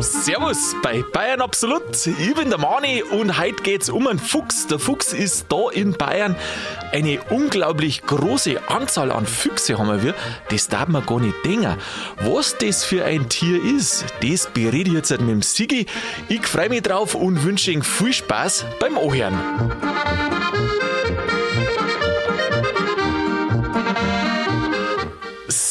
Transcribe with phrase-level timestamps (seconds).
[0.00, 2.06] Servus bei Bayern Absolut.
[2.06, 4.68] Ich bin der Mani und heute geht's um einen Fuchs.
[4.68, 6.36] Der Fuchs ist da in Bayern.
[6.92, 10.14] Eine unglaublich große Anzahl an Füchse haben wir.
[10.50, 11.76] Das darf man gar nicht denken.
[12.20, 15.86] Was das für ein Tier ist, das berede ich jetzt mit dem Sigi.
[16.28, 19.36] Ich freue mich drauf und wünsche Ihnen viel Spaß beim Ohren.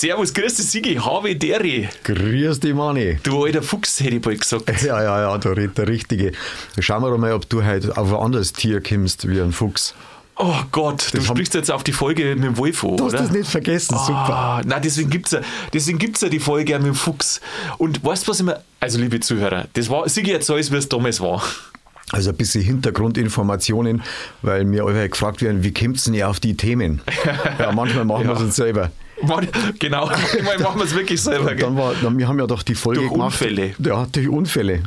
[0.03, 1.87] Servus, grüß dich, Sigi, habe Deri.
[2.03, 3.19] Grüß dich, Manni.
[3.23, 4.69] Du alter Fuchs, hätte ich bald gesagt.
[4.83, 6.33] Ja, ja, ja, da redet der Richtige.
[6.77, 9.95] Schauen wir doch mal, ob du heute auf ein anderes Tier kommst wie ein Fuchs.
[10.35, 13.05] Oh Gott, du Das haben- sprichst jetzt auf die Folge mit dem Wolf an, Du
[13.05, 13.23] hast oder?
[13.23, 14.35] das nicht vergessen, super.
[14.35, 15.39] Ah, nein, deswegen gibt's ja,
[15.71, 17.39] deswegen gibt's ja die Folge mit dem Fuchs.
[17.77, 20.89] Und weißt du, was immer, also liebe Zuhörer, das war, Sigi jetzt alles, wie es
[20.89, 21.41] damals war.
[22.11, 24.03] Also ein bisschen Hintergrundinformationen,
[24.41, 26.99] weil mir alle gefragt werden, wie kommt denn ihr auf die Themen?
[27.57, 28.91] Ja, manchmal machen wir es uns selber.
[29.79, 30.07] Genau,
[30.43, 31.51] manchmal machen wir es wirklich selber.
[31.51, 33.41] Und dann war, dann, wir haben ja doch die Folge Durch gemacht.
[33.41, 33.75] Unfälle.
[33.79, 34.83] Ja, durch Unfälle.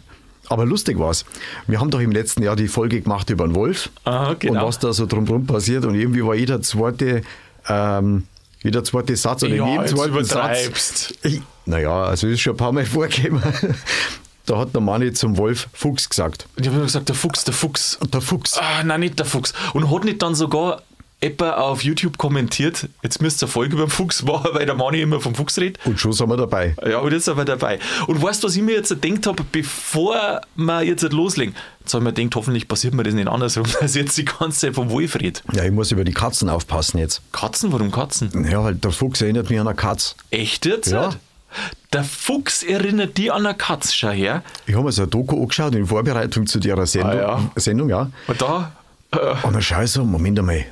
[0.48, 1.24] Aber lustig war's.
[1.66, 4.60] Wir haben doch im letzten Jahr die Folge gemacht über den Wolf Aha, genau.
[4.60, 5.84] und was da so drumherum passiert.
[5.84, 7.22] Und irgendwie war jeder zweite,
[7.68, 8.24] ähm,
[8.62, 10.24] jeder zweite Satz oder Ja, in jedem zweiten.
[10.24, 11.14] Satz.
[11.22, 13.42] Ich, naja, also ist schon ein paar Mal vorgekommen.
[14.46, 16.46] Da hat der Manni zum Wolf Fuchs gesagt.
[16.56, 17.96] Und ich habe immer gesagt, der Fuchs, der Fuchs.
[17.96, 18.56] Und der Fuchs.
[18.56, 19.52] Ah, nein, nicht der Fuchs.
[19.72, 20.82] Und hat nicht dann sogar
[21.22, 25.00] jemand auf YouTube kommentiert, jetzt müsst ihr Folge über den Fuchs machen, weil der Manni
[25.00, 25.84] immer vom Fuchs redet.
[25.86, 26.74] Und schon sind wir dabei.
[26.86, 27.78] Ja, und jetzt sind wir dabei.
[28.06, 31.54] Und weißt du, was ich mir jetzt gedacht habe, bevor wir jetzt loslegen?
[31.80, 34.60] Jetzt habe ich mir gedacht, hoffentlich passiert mir das nicht andersrum, ich jetzt die ganze
[34.60, 35.40] Zeit vom Wolf rede.
[35.52, 37.22] Ja, ich muss über die Katzen aufpassen jetzt.
[37.32, 37.72] Katzen?
[37.72, 38.46] Warum Katzen?
[38.50, 40.16] Ja, weil der Fuchs erinnert mich an eine Katz.
[40.30, 40.90] Echt jetzt?
[40.90, 41.10] Ja.
[41.92, 44.42] Der Fuchs erinnert die an eine Katze, schau her.
[44.66, 47.10] Ich habe mir so ein Doku angeschaut in Vorbereitung zu der Sendung.
[47.12, 47.50] Ah, ja.
[47.56, 48.10] Sendung, ja.
[48.26, 48.72] Und da,
[49.12, 50.66] äh, Und dann schaue ich so, Moment einmal,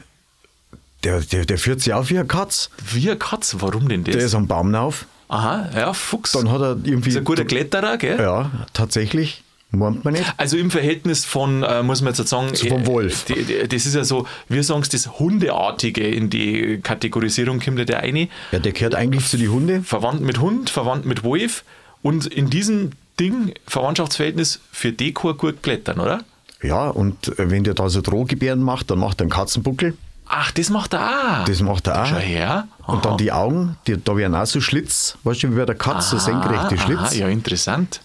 [1.04, 2.70] der, der, der führt sich auf wie eine Katz.
[2.92, 4.14] wie eine Katze, warum denn das?
[4.14, 5.06] Der ist am Baum rauf.
[5.28, 6.32] Aha, ja, Fuchs.
[6.32, 7.10] Dann hat er irgendwie.
[7.10, 8.18] ist ein guter Kletterer, gell?
[8.18, 9.42] Ja, tatsächlich.
[9.70, 10.32] Meint man nicht.
[10.36, 13.24] Also im Verhältnis von, äh, muss man jetzt sagen, Zu vom äh, Wolf.
[13.24, 17.78] Die, die, das ist ja so, wir sagen es, das Hundeartige in die Kategorisierung kommt
[17.78, 18.28] ja der eine.
[18.52, 19.82] Ja, der gehört eigentlich zu den Hunde.
[19.82, 21.64] Verwandt mit Hund, verwandt mit Wolf
[22.02, 26.22] und in diesem Ding, Verwandtschaftsverhältnis, für Dekor gut klettern, oder?
[26.62, 29.94] Ja, und äh, wenn der da so Drohgebärden macht, dann macht er einen Katzenbuckel.
[30.26, 31.44] Ach, das macht er auch.
[31.44, 32.06] Das macht er auch.
[32.06, 32.68] Schau her.
[32.86, 35.74] Und dann die Augen, die, da werden auch so Schlitz, weißt du, wie bei der
[35.74, 36.98] Katze, so senkrechte Schlitz.
[36.98, 38.00] Aha, ja, interessant.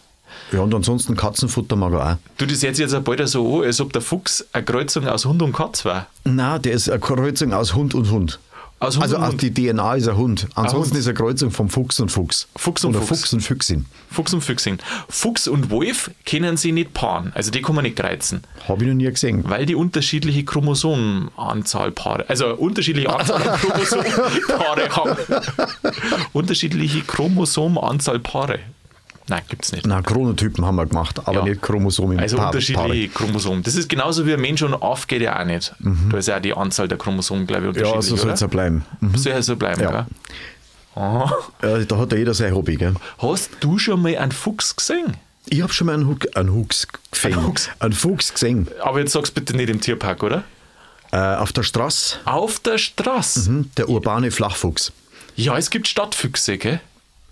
[0.52, 2.16] Ja, und ansonsten Katzenfutter mag er auch.
[2.38, 5.42] Du, das sich jetzt bald so an, als ob der Fuchs eine Kreuzung aus Hund
[5.42, 6.08] und Katz war.
[6.24, 8.40] Nein, der ist eine Kreuzung aus Hund und Hund.
[8.82, 10.48] Aus also aus die DNA ist ein Hund.
[10.56, 11.00] Ansonsten Hund.
[11.00, 12.48] ist eine Kreuzung vom Fuchs und Fuchs.
[12.56, 13.22] Fuchs und Oder Fuchs.
[13.22, 13.86] Fuchs und Füchsin.
[14.10, 14.78] Fuchs und Füchsin.
[15.10, 17.32] Fuchs und Wolf können sie nicht paaren.
[17.36, 18.42] Also die kann man nicht kreuzen.
[18.68, 19.44] Habe ich noch nie gesehen.
[19.48, 25.18] Weil die unterschiedliche Chromosomenanzahl Paare, also unterschiedliche Anzahl an Chromosomenpaare haben.
[26.34, 28.60] unterschiedliche Chromosomenanzahl Paare.
[29.30, 29.86] Nein, gibt's nicht.
[29.86, 31.44] Na, Chronotypen haben wir gemacht, aber Ja.
[31.44, 32.20] nicht Chromosomen.
[32.20, 33.64] Also Pa- unterschiedliche Chromosomen.
[33.64, 35.74] Das ist genauso wie ein Mensch und aufgeht ja auch nicht.
[36.12, 37.86] Da ist ja auch die Anzahl der Chromosomen, glaube ich, Paare.
[37.86, 38.20] Ja, unterschiedlich.
[38.20, 38.86] so soll es ja bleiben.
[39.00, 39.16] Mhm.
[39.18, 40.08] Soll ja so bleiben, Ja.
[40.96, 41.34] Aha.
[41.62, 42.94] Ja, da hat ja jeder sein Hobby, gell?
[43.20, 45.16] Hast du schon mal einen Fuchs gesehen?
[45.48, 47.34] Ich habe schon mal einen, Huck, einen Huchs gesehen.
[47.38, 47.70] Einen Huchs?
[47.80, 48.68] Einen Fuchs gesehen.
[48.82, 50.44] Aber jetzt sag's bitte nicht im Tierpark, oder?
[51.12, 52.18] Äh, auf der Straße.
[52.26, 53.50] Auf der Straße.
[53.50, 54.92] Mhm, der urbane Flachfuchs.
[55.36, 56.82] Ja, es gibt Stadtfüchse, gell?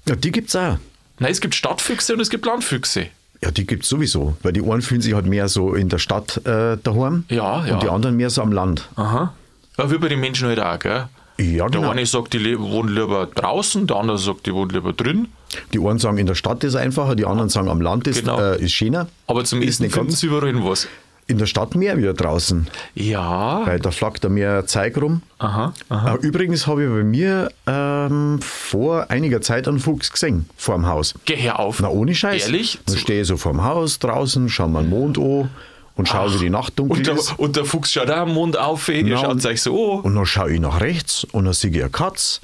[0.08, 0.78] Ja, die gibt's auch.
[1.20, 3.08] Nein, es gibt Stadtfüchse und es gibt Landfüchse.
[3.42, 4.36] Ja, die gibt's sowieso.
[4.44, 7.26] Weil die einen fühlen sich halt mehr so in der Stadt äh, daheim.
[7.30, 7.74] Ja, ja.
[7.76, 8.90] Und die anderen mehr so am Land.
[8.96, 9.34] Aha.
[9.78, 11.08] Ja, wie bei den Menschen halt auch, gell?
[11.40, 11.92] Ja, Der genau.
[11.92, 15.28] eine sagt, die wohnen lieber draußen, der andere sagt, die wohnen lieber drin.
[15.72, 18.40] Die einen sagen, in der Stadt ist einfacher, die anderen sagen, am Land ist, Genau.
[18.40, 19.08] äh, ist schöner.
[19.28, 20.88] Aber zum ist Essen finden sie überall was.
[21.30, 22.68] In der Stadt mehr wie draußen.
[22.96, 23.66] Ja.
[23.66, 25.22] Weil da flackt da mehr Zeug rum.
[25.40, 25.74] Aha.
[25.90, 30.86] Äh, Übrigens habe ich bei mir ähm, vor einiger Zeit einen Fuchs gesehen, vor dem
[30.88, 31.14] Haus.
[31.26, 31.82] Geh her auf.
[31.82, 32.46] Na, ohne Scheiß.
[32.46, 32.80] Ehrlich?
[32.86, 35.50] Dann stehe ich so vor dem Haus draußen, schaue mir den Mond an
[35.96, 37.38] und schaue, wie die Nacht dunkel Und der, ist.
[37.38, 40.02] und der Fuchs schaut auch am Mond auf, ihr Na, schaut und- euch so an.
[40.06, 42.40] Und dann schaue ich nach rechts und dann sehe ich eine Katz.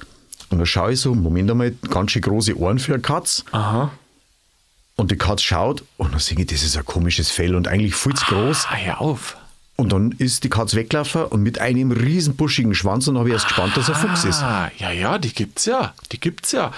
[0.50, 3.44] Und dann schaue ich so, Moment einmal, ganz schön große Ohren für eine Katz.
[3.52, 3.90] Aha.
[4.96, 7.94] Und die Katz schaut und dann sehe ich, das ist ein komisches Fell und eigentlich
[7.96, 8.66] viel zu groß.
[8.70, 9.36] Ah, hör auf.
[9.76, 13.32] Und dann ist die Katz weggelaufen und mit einem riesen buschigen Schwanz und habe ich
[13.32, 14.40] erst gespannt, dass er ein Fuchs ist.
[14.40, 15.94] Ah, ja, ja, die gibt's ja.
[16.12, 16.70] Die gibt's ja.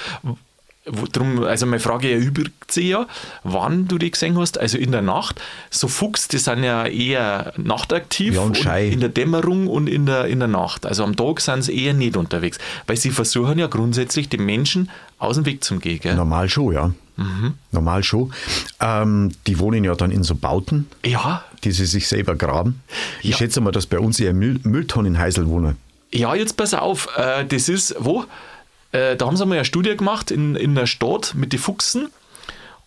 [1.13, 3.09] Drum, also meine Frage erübrigt sich ja,
[3.43, 5.43] wann du die gesehen hast, also in der Nacht.
[5.69, 8.87] So Fuchs, die sind ja eher nachtaktiv Ja, und schei.
[8.87, 10.87] in der Dämmerung und in der, in der Nacht.
[10.87, 14.89] Also am Tag sind sie eher nicht unterwegs, weil sie versuchen ja grundsätzlich den Menschen
[15.19, 15.99] aus dem Weg zu gehen.
[16.01, 16.15] Gell?
[16.15, 16.93] Normal schon, ja.
[17.73, 18.33] Normal schon.
[18.81, 22.83] Ähm, die wohnen ja dann in so Bauten, Ja, die sie sich selber graben.
[23.23, 23.37] Ich Ja.
[23.39, 25.77] schätze mal, dass bei uns eher Müll Mülltonnenheisel wohnen.
[26.13, 28.25] ja, jetzt pass auf, äh, das ist, wo?
[28.93, 32.09] äh, da haben sie mal eine Studie gemacht in, in der Stadt mit den Fuchsen.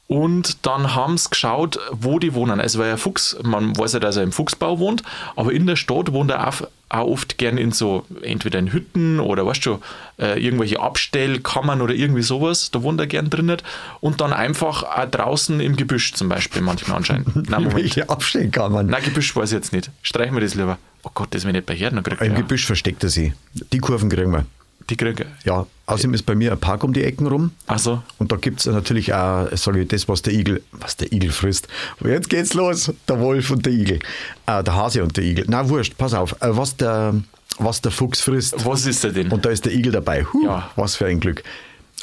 [0.10, 2.60] Und dann haben sie geschaut, wo die wohnen.
[2.60, 5.04] Also, weil ein Fuchs, man weiß ja, dass er im Fuchsbau wohnt,
[5.36, 9.20] aber in der Stadt wohnt er auch, auch oft gern in so, entweder in Hütten
[9.20, 9.80] oder weißt du,
[10.18, 12.72] äh, irgendwelche Abstellkammern oder irgendwie sowas.
[12.72, 13.56] Da wohnt er gern drin.
[14.00, 17.28] Und dann einfach auch draußen im Gebüsch zum Beispiel, manchmal anscheinend.
[17.36, 17.76] Nein, Moment.
[17.76, 18.88] Welche Abstellkammern?
[18.88, 19.92] Nein, Gebüsch weiß ich jetzt nicht.
[20.02, 20.80] Streichen wir das lieber.
[21.04, 22.04] Oh Gott, das will ich nicht bei Herden.
[22.20, 23.34] Im Gebüsch versteckt er sie.
[23.54, 24.48] Die Kurven kriegen wir.
[24.90, 27.52] Die kriege Ja, außerdem ist bei mir ein Park um die Ecken rum.
[27.68, 28.02] Ach so.
[28.18, 31.32] Und da gibt es natürlich auch, sage ich, das, was der Igel, was der Igel
[31.32, 31.68] frisst.
[32.04, 34.00] Jetzt geht's los, der Wolf und der Igel.
[34.48, 35.46] Äh, der Hase und der Igel.
[35.48, 36.34] Na, wurscht, pass auf.
[36.42, 37.14] Äh, was, der,
[37.60, 38.66] was der Fuchs frisst.
[38.66, 39.32] Was ist er denn?
[39.32, 40.26] Und da ist der Igel dabei.
[40.26, 40.72] Huh, Ja.
[40.76, 41.44] Was für ein Glück.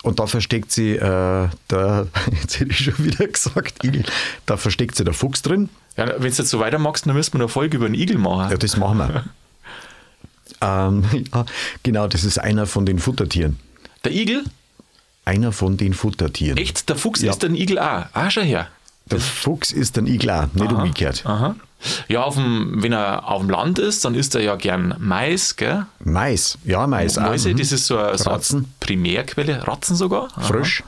[0.02, 2.06] Und da versteckt sie, äh, der,
[2.40, 4.04] jetzt hätte ich schon wieder gesagt, Igel,
[4.46, 5.68] da versteckt sie der Fuchs drin.
[5.96, 8.50] Ja, wenn du jetzt so weitermachst, dann müssen wir eine Folge über einen Igel machen.
[8.50, 9.24] Ja, das machen wir.
[10.60, 11.04] ähm,
[11.34, 11.44] ja,
[11.82, 13.58] genau, das ist einer von den Futtertieren.
[14.04, 14.44] Der Igel?
[15.24, 16.56] Einer von den Futtertieren.
[16.58, 16.88] Echt?
[16.88, 17.32] Der Fuchs Ja.
[17.32, 18.04] ist ein Igel auch.
[18.12, 18.68] Ah, schau her.
[19.10, 21.24] Der Fuchs ist ein Igel auch, nicht umgekehrt.
[21.26, 21.54] Aha.
[22.08, 25.56] Ja, auf dem, wenn er auf dem Land ist, dann isst er ja gern Mais,
[25.56, 25.86] gell?
[26.02, 27.18] Mais, ja, Mais.
[27.18, 27.22] auch.
[27.24, 27.58] Mäuse, Mhm.
[27.58, 28.64] das ist so eine, so eine.
[28.80, 29.66] Primärquelle.
[29.66, 30.28] Ratzen sogar?
[30.34, 30.40] Aha.
[30.40, 30.82] Frisch.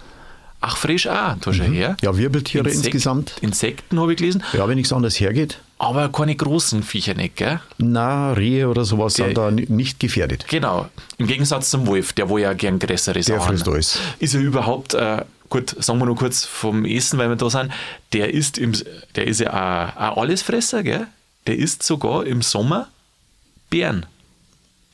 [0.60, 1.34] Ach, frisch auch.
[1.40, 1.96] Da schau her.
[2.00, 3.34] Ja, Wirbeltiere Insekt- insgesamt.
[3.42, 4.42] Insekten habe ich gelesen.
[4.52, 5.58] Ja, wenn nichts anderes hergeht.
[5.80, 7.60] Aber keine großen Viecher nicht, gell?
[7.78, 10.46] Na, Rehe oder sowas Der- sind da ni- nicht gefährdet.
[10.48, 10.88] Genau.
[11.18, 13.48] Im Gegensatz zum Wolf, der wo ja gern größere Der Sachen.
[13.58, 13.98] frisst alles.
[14.18, 17.70] Ist er überhaupt, äh, gut, sagen wir nur kurz vom Essen, weil wir da sind,
[18.12, 18.72] der ist, im,
[19.14, 21.06] der ist ja auch Allesfresser, gell?
[21.46, 22.88] Der isst sogar im Sommer
[23.70, 24.04] Beeren.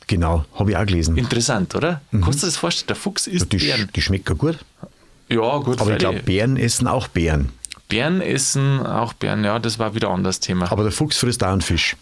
[0.06, 1.16] Genau, habe ich auch gelesen.
[1.16, 2.02] Interessant, oder?
[2.10, 2.88] Kannst du dir das vorstellen?
[2.88, 3.48] Der Fuchs isst Mhm.
[3.48, 4.58] die, sch- die schmecken gut.
[5.30, 7.48] Ja, gut, Aber ich glaube, Bären essen auch Bären.
[7.88, 10.70] Beeren essen, auch Beeren, ja, das war wieder ein anderes Thema.
[10.70, 11.96] Aber der Fuchs frisst auch einen Fisch.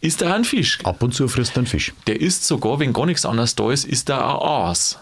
[0.00, 0.78] Isst er einen Fisch?
[0.82, 1.92] Ab und zu frisst er einen Fisch.
[2.06, 4.98] Der isst sogar, wenn gar nichts anderes da ist, isst er auch Aas.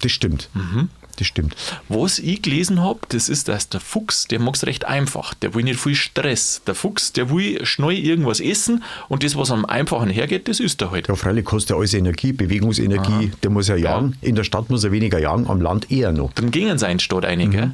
[0.00, 0.48] Das stimmt.
[0.54, 0.88] Mhm.
[1.16, 1.56] Das stimmt.
[1.88, 5.34] Was ich gelesen habe, das ist, dass der Fuchs, der mag es recht einfach.
[5.34, 6.62] Der will nicht viel Stress.
[6.66, 10.80] Der Fuchs, der will schnell irgendwas essen und das, was am einfachen hergeht, das isst
[10.80, 11.08] er halt.
[11.08, 13.32] Ja, freilich kostet ja alles Energie, Bewegungsenergie.
[13.42, 14.16] Der muss ja jagen.
[14.22, 16.32] In der Stadt muss er weniger jagen, am Land eher noch.
[16.32, 17.72] Dann gingen sie in die Stadt einige.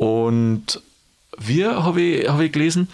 [0.00, 0.80] Und
[1.36, 2.88] wir, habe ich, hab ich gelesen,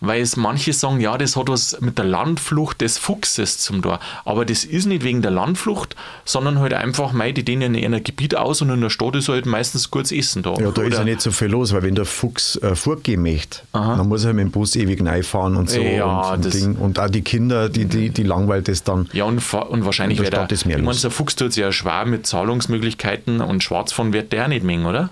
[0.00, 4.00] weil es manche sagen, ja, das hat was mit der Landflucht des Fuchses zum Tor.
[4.24, 8.02] Aber das ist nicht wegen der Landflucht, sondern halt einfach, mei, die dehnen in ein
[8.02, 10.50] Gebiet aus und in der Stadt ist halt meistens gutes Essen da.
[10.54, 13.22] Ja, da ist Oder- ja nicht so viel los, weil wenn der Fuchs äh, fortgehen
[13.22, 15.80] möchte, dann muss er mit dem Bus ewig reinfahren und so.
[15.80, 16.76] Ja, und, das- Ding.
[16.76, 19.08] und auch die Kinder, die, die, die langweilt das dann.
[19.12, 20.50] Ja, und, und wahrscheinlich wird er.
[20.50, 21.02] Ist ich meine, los.
[21.02, 25.10] der Fuchs tut sich ja schwer mit Zahlungsmöglichkeiten und Schwarzfahren wird der nicht mengen, oder?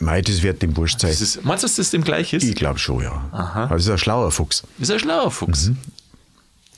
[0.00, 1.10] Mei, das wird dem Wurscht sein.
[1.10, 2.42] Ist, meinst du, dass das dem gleich ist?
[2.44, 3.28] Ich glaube schon, ja.
[3.70, 4.62] Also ist ein schlauer Fuchs.
[4.78, 5.68] ist ein schlauer Fuchs.
[5.68, 5.78] Mhm.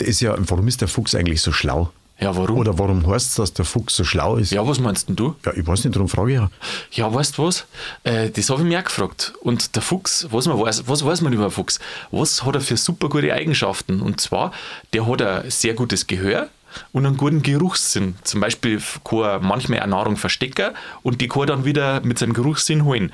[0.00, 1.90] Der ist ja, warum ist der Fuchs eigentlich so schlau?
[2.18, 2.56] Ja, warum?
[2.58, 4.50] Oder warum heißt es, dass der Fuchs so schlau ist?
[4.50, 5.36] Ja, was meinst denn du?
[5.44, 6.50] Ja, ich weiß nicht, darum frage ich ja.
[6.92, 7.66] Ja, weißt du was?
[8.04, 9.34] Äh, das habe ich mir auch gefragt.
[9.42, 11.78] Und der Fuchs, was, man weiß, was weiß man über den Fuchs?
[12.10, 14.00] Was hat er für super gute Eigenschaften?
[14.00, 14.52] Und zwar,
[14.94, 16.48] der hat ein sehr gutes Gehör
[16.92, 18.16] und einen guten Geruchssinn.
[18.22, 20.70] Zum Beispiel kann er manchmal eine Nahrung verstecken
[21.02, 23.12] und die kann er dann wieder mit seinem Geruchssinn holen.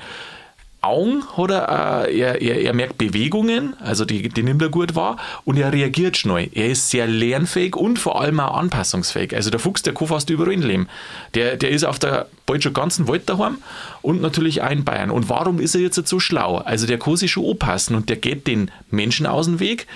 [0.83, 4.95] Augen hat er, äh, er, er, er merkt Bewegungen, also die, die nimmt er gut
[4.95, 6.49] wahr und er reagiert schnell.
[6.53, 9.35] Er ist sehr lernfähig und vor allem auch anpassungsfähig.
[9.35, 10.87] Also der Fuchs, der kann fast überall leben.
[11.33, 13.57] Der, der ist auf der bald schon ganzen Welt daheim
[14.01, 15.09] und natürlich auch in Bayern.
[15.09, 16.57] Und warum ist er jetzt so schlau?
[16.57, 19.87] Also der kann sich schon anpassen und der geht den Menschen aus dem Weg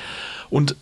[0.49, 0.75] und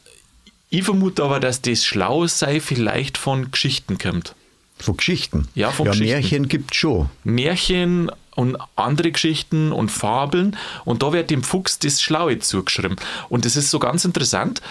[0.70, 4.36] ich vermute aber, dass das Schlau sei vielleicht von Geschichten kommt.
[4.78, 5.48] Von Geschichten.
[5.56, 6.12] Ja, von ja Geschichten.
[6.12, 7.10] Märchen gibt es schon.
[7.24, 12.98] Märchen und andere Geschichten und Fabeln und da wird dem Fuchs das Schlaue zugeschrieben.
[13.30, 14.62] Und das ist so ganz interessant.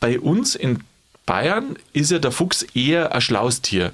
[0.00, 0.82] Bei uns in
[1.26, 3.92] Bayern ist ja der Fuchs eher ein schlaues Tier.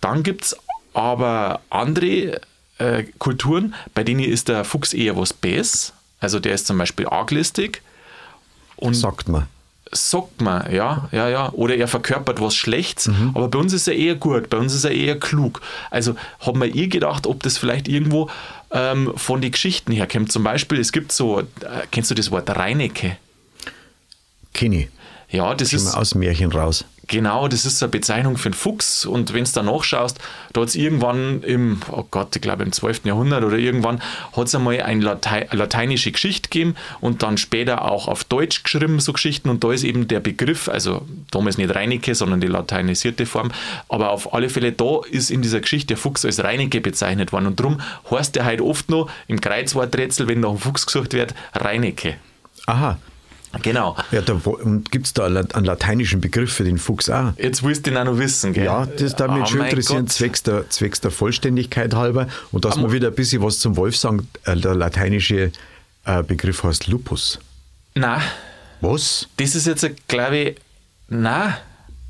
[0.00, 0.56] Dann gibt es
[0.94, 2.40] aber andere
[2.78, 5.92] äh, Kulturen, bei denen ist der Fuchs eher was Bäs.
[6.20, 7.82] Also der ist zum Beispiel arglistig.
[8.76, 9.46] Und Sagt man.
[9.92, 11.50] sagt man, ja, ja, ja.
[11.52, 14.84] Oder er verkörpert was Schlechtes, aber bei uns ist er eher gut, bei uns ist
[14.84, 15.60] er eher klug.
[15.90, 18.28] Also haben wir eh gedacht, ob das vielleicht irgendwo
[18.76, 20.30] ähm, von den Geschichten herkommt.
[20.30, 21.44] Zum Beispiel, es gibt so, äh,
[21.90, 23.16] kennst du das Wort Reinecke?
[24.52, 24.88] Kenne ich.
[25.36, 25.94] Ja, das Schon ist.
[25.94, 26.84] aus dem Märchen raus.
[27.08, 29.06] Genau, das ist eine Bezeichnung für einen Fuchs.
[29.06, 30.18] Und wenn du da nachschaust,
[30.52, 33.04] da hat es irgendwann im, oh Gott, ich glaube im 12.
[33.04, 34.00] Jahrhundert oder irgendwann,
[34.36, 38.98] hat es einmal eine Latei lateinische Geschichte gegeben und dann später auch auf Deutsch geschrieben,
[38.98, 39.50] so Geschichten.
[39.50, 43.52] Und da ist eben der Begriff, also damals nicht Reinecke, sondern die lateinisierte Form,
[43.88, 47.46] aber auf alle Fälle da ist in dieser Geschichte der Fuchs als Reinecke bezeichnet worden.
[47.46, 51.34] Und darum heißt der halt oft noch im Kreuzworträtsel, wenn nach einem Fuchs gesucht wird,
[51.54, 52.16] Reinecke.
[52.66, 52.98] Aha.
[53.62, 53.96] Genau.
[54.12, 57.32] Ja, da, und gibt es da einen lateinischen Begriff für den Fuchs auch?
[57.38, 58.64] Jetzt willst du den auch noch wissen, gell?
[58.66, 62.28] Ja, das darf mich Oh schon mein interessieren, zwecks der, zwecks der Vollständigkeit halber.
[62.52, 65.52] Und dass wir wieder ein bisschen was zum Wolf sagen, äh, der lateinische
[66.04, 67.38] äh, Begriff heißt Lupus.
[67.94, 68.20] Nein,
[68.82, 69.26] Was?
[69.38, 70.56] das ist jetzt, glaube ich,
[71.08, 71.54] nein,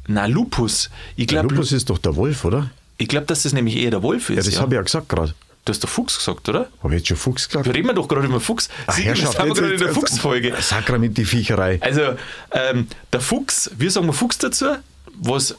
[0.08, 0.90] nein, Lupus.
[1.14, 2.70] Ich Der glaube, Lupus ist doch der Wolf, oder?
[2.98, 4.36] ich glaub, dass das nämlich eher der Wolf ist.
[4.36, 5.34] Ja, das habe ich ja gesagt gerade.
[5.66, 6.68] Du hast der Fuchs gesagt, oder?
[6.82, 7.66] Habe ich jetzt schon Fuchs gesagt?
[7.66, 8.68] Wir reden doch gerade über Fuchs.
[8.86, 10.54] Ach, Sieh, wir Herrschaft, sind jetzt- gerade in der Fuchsfolge.
[10.60, 11.78] Sakrament die Viecherei.
[11.82, 12.14] Also,
[12.52, 14.76] ähm, der Fuchs, wir sagen mal Fuchs dazu,
[15.14, 15.56] was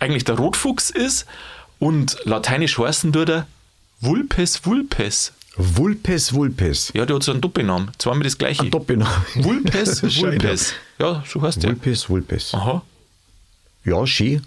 [0.00, 1.26] eigentlich der Rotfuchs ist
[1.78, 3.46] und lateinisch heißen tut er
[4.00, 5.32] Vulpes vulpes.
[5.56, 6.90] Vulpes vulpes.
[6.94, 7.90] Ja, der hat so einen Doppelnamen.
[7.98, 8.62] Zweimal das gleiche.
[8.62, 9.14] Ein Doppelname.
[9.34, 10.72] Vulpes vulpes.
[10.98, 11.70] Ja, so heißt der.
[11.70, 12.54] Vulpes vulpes.
[12.54, 12.82] Aha.
[13.84, 14.46] Ja, schön.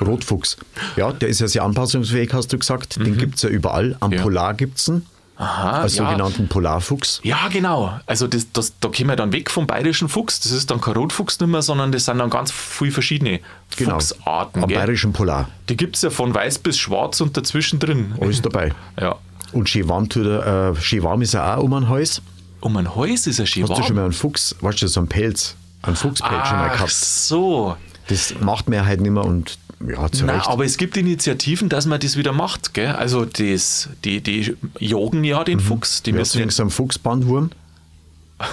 [0.00, 0.56] Rotfuchs.
[0.96, 2.96] Ja, der ist ja sehr anpassungsfähig, hast du gesagt.
[2.96, 3.96] Den gibt es ja überall.
[4.00, 4.16] Am Mhm.
[4.16, 4.22] Ja.
[4.22, 5.06] Polar gibt es ihn.
[5.38, 6.04] Aha, Als ja.
[6.08, 7.20] sogenannten Polarfuchs.
[7.22, 8.00] Ja, genau.
[8.06, 10.40] Also das, das, da kommen wir dann weg vom bayerischen Fuchs.
[10.40, 13.40] Das ist dann kein Rotfuchs mehr, sondern das sind dann ganz viele verschiedene
[13.76, 13.92] Genau.
[14.00, 14.62] Fuchsarten.
[14.62, 14.78] Am gell?
[14.78, 15.50] bayerischen Polar.
[15.68, 18.14] Die gibt es ja von weiß bis schwarz und dazwischen drin.
[18.18, 18.72] Alles dabei.
[18.98, 19.16] Ja.
[19.52, 22.22] Und schön warm, tut er, äh, schön warm ist er auch um den Hals.
[22.60, 23.84] Um ein Hals ist er schön Hast du warm.
[23.86, 26.90] schon mal einen Fuchs, weißt du, so einen Pelz, einen Fuchspelz schon mal Ach gehabt?
[26.92, 27.76] so.
[28.08, 30.48] Das macht man halt nicht mehr und ja, zu Nein, Recht.
[30.48, 32.72] aber es gibt Initiativen, dass man das wieder macht.
[32.72, 32.92] Gell?
[32.92, 36.02] Also das, die, die jagen ja den Fuchs.
[36.02, 37.50] Die ja, müssen wegen so einem Fuchsbandwurm.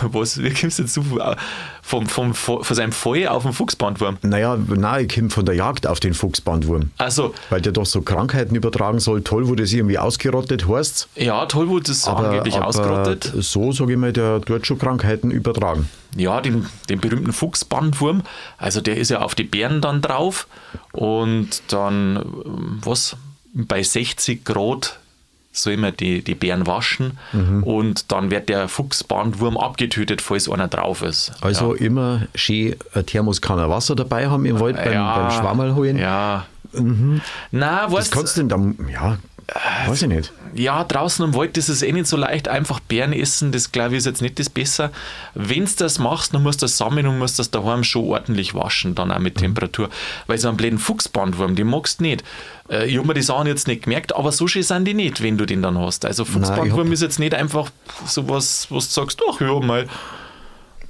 [0.02, 1.04] Was, wie kommst du dazu?
[1.82, 4.18] Vom, vom, von seinem Feuer auf den Fuchsbandwurm.
[4.22, 6.92] Naja, nein, ich komme von der Jagd auf den Fuchsbandwurm.
[6.98, 9.22] Also, Weil der doch so Krankheiten übertragen soll.
[9.24, 11.10] Toll, wo das irgendwie ausgerottet heißt.
[11.16, 13.34] ja, Tollwut ist Aber, angeblich aber ausgerottet.
[13.40, 15.90] so, sage ich mal, der tut schon Krankheiten übertragen.
[16.16, 18.22] Ja, den, den berühmten Fuchsbandwurm.
[18.58, 20.48] Also der ist ja auf die Bären dann drauf.
[20.94, 23.18] Und dann, ähm, was,
[23.54, 25.00] bei 60 Grad
[25.54, 27.18] soll man die, die Bären waschen.
[27.32, 27.64] Mhm.
[27.64, 31.32] Und dann wird der Fuchsbandwurm abgetötet, falls einer drauf ist.
[31.42, 35.98] Also immer schön eine Thermoskanne Wasser dabei haben im Wald beim, beim Schwammerl holen.
[35.98, 36.46] Ja.
[37.52, 39.18] Na, Das weißt kannst du denn dann, ja,
[39.88, 40.32] weiß ich nicht.
[40.56, 43.92] ja, draußen im Wald ist es eh nicht so leicht, einfach Beeren essen, das glaube
[43.92, 44.92] ich ist jetzt nicht das Besser.
[45.36, 48.56] Wenn du das machst, dann musst du das sammeln und musst das daheim schon ordentlich
[48.56, 49.90] waschen, dann auch mit Temperatur.
[50.28, 52.24] Weil so einen blöden Fuchsbandwurm, den magst du nicht.
[52.70, 55.22] Äh, Ich habe mir die Sachen jetzt nicht gemerkt, aber so schön sind die nicht,
[55.22, 56.06] wenn du den dann hast.
[56.06, 57.70] Also Fuchsbandwurm ist jetzt nicht einfach
[58.06, 59.88] sowas, was du sagst, ach ja, mal.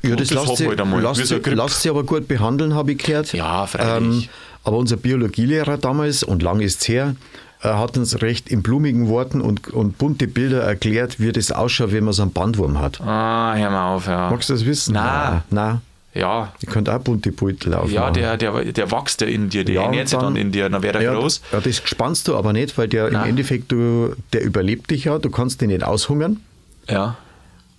[0.03, 3.33] Ja, das, das lässt hat sich, halt sich aber gut behandeln, habe ich gehört.
[3.33, 4.29] Ähm, Ja, freilich.
[4.65, 7.15] aber unser Biologielehrer damals, und lang ist es her,
[7.63, 12.03] hat uns recht in blumigen Worten und, und bunte Bilder erklärt, wie das ausschaut, wenn
[12.03, 12.99] man so einen Bandwurm hat.
[13.01, 14.29] Ah, hör mal auf, ja.
[14.29, 14.93] Magst du das wissen?
[14.93, 15.41] Nein.
[15.49, 15.81] Nein.
[16.15, 17.93] Ja, Die könnte auch bunte Beutel aufmachen.
[17.95, 20.69] ja der, der, der wächst ja in dir, der Ja, ernährt sich dann in dir,
[20.69, 21.41] dann wäre er ja, groß.
[21.51, 23.29] Ja, das spannst du aber nicht, weil der im Nein.
[23.29, 26.39] Endeffekt, du, der überlebt dich ja, du kannst den nicht aushungern.
[26.87, 27.15] Ja.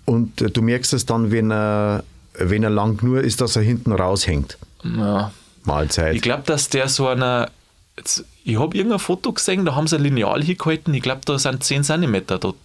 [0.05, 2.03] Und äh, du merkst es dann, wenn er,
[2.37, 4.59] wenn er lang nur ist, dass er hinten raushängt.
[4.83, 5.31] ja.
[5.67, 6.15] Mahlzeit.
[6.17, 7.49] Ich glaube, dass der so einer.
[7.97, 10.93] Jetzt, ich habe irgendein Foto gesehen, da haben sie ein Lineal hingehalten.
[10.95, 12.57] Ich glaube, da sind 10 cm dort.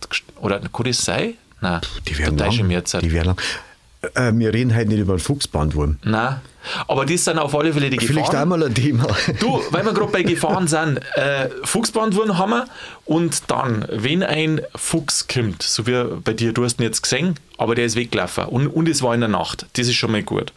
[0.41, 1.35] Oder kann das sein?
[1.61, 2.69] Nein, die werden da lang.
[2.71, 2.99] jetzt.
[3.01, 3.37] Die werden lang.
[4.15, 5.97] Äh, wir reden halt nicht über einen Fuchsbandwurm.
[6.03, 6.39] Nein.
[6.87, 8.43] Aber das sind auf alle Fälle die Vielleicht Gefahren.
[8.43, 9.07] einmal ein Thema.
[9.39, 12.67] Du, weil wir gerade bei Gefahren sind, äh, Fuchsbandwurm haben wir
[13.05, 17.35] und dann, wenn ein Fuchs kommt, so wie bei dir, du hast ihn jetzt gesehen,
[17.57, 20.23] aber der ist weggelaufen und, und es war in der Nacht, das ist schon mal
[20.23, 20.53] gut.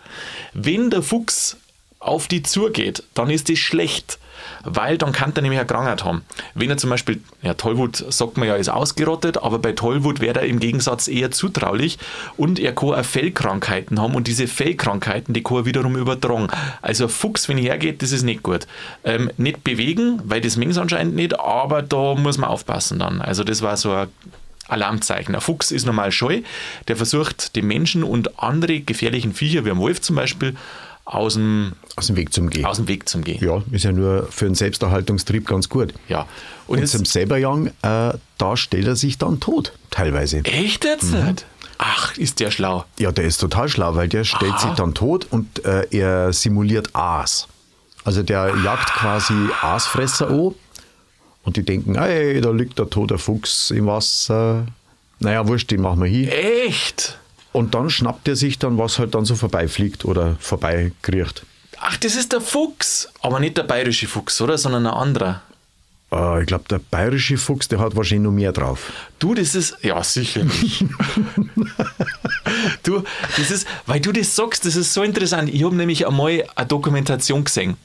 [0.55, 1.57] Wenn der Fuchs
[1.99, 4.19] auf die zugeht, dann ist das schlecht,
[4.65, 6.23] weil dann kann er nämlich eine Krankheit haben.
[6.55, 10.41] Wenn er zum Beispiel, ja, Tollwut sagt man ja, ist ausgerottet, aber bei Tollwut wäre
[10.41, 11.99] er im Gegensatz eher zutraulich
[12.37, 16.49] und er kann auch Fellkrankheiten haben und diese Fellkrankheiten, die kann er wiederum übertragen.
[16.81, 18.67] Also ein Fuchs, wenn er hergeht, das ist nicht gut.
[19.05, 23.21] Ähm, nicht bewegen, weil das mengt anscheinend nicht, aber da muss man aufpassen dann.
[23.21, 24.09] Also das war so ein
[24.69, 25.35] Alarmzeichen.
[25.35, 26.43] Ein Fuchs ist normal scheu,
[26.89, 30.57] der versucht, den Menschen und andere gefährlichen Viecher, wie ein Wolf zum Beispiel,
[31.15, 32.65] aus dem, Aus dem Weg zum Gehen.
[32.65, 33.43] aus dem Weg zu gehen.
[33.45, 35.93] Ja, ist ja nur für den Selbsterhaltungstrieb ganz gut.
[36.09, 36.21] Ja.
[36.67, 40.39] Und Und jetzt, zum Selberjagen, äh, da stellt er sich dann tot, teilweise.
[40.45, 41.45] echt jetzt nicht?
[41.79, 42.85] Ach, ist der schlau.
[42.99, 46.95] Ja, der ist total schlau, weil der stellt sich dann tot und äh, er simuliert
[46.95, 47.49] Aas.
[48.05, 50.55] Also der jagt quasi Aasfresser an
[51.45, 54.67] und die denken, ey, da liegt der tote Fuchs im Wasser.
[55.19, 56.33] Naja, wurscht, den machen wir hier.
[56.67, 57.19] Echt?
[57.53, 61.45] Und dann schnappt er sich dann, was halt dann so vorbeifliegt oder vorbeikriecht.
[61.79, 63.09] Ach, das ist der Fuchs.
[63.21, 64.57] Aber nicht der bayerische Fuchs, oder?
[64.57, 65.43] Sondern ein anderer.
[66.13, 68.93] Äh, ich glaube, der bayerische Fuchs, der hat wahrscheinlich noch mehr drauf.
[69.19, 70.85] Du, das ist, ja, sicherlich.
[72.83, 73.03] du,
[73.37, 75.53] das ist, weil du das sagst, das ist so interessant.
[75.53, 77.77] Ich habe nämlich einmal eine Dokumentation gesehen.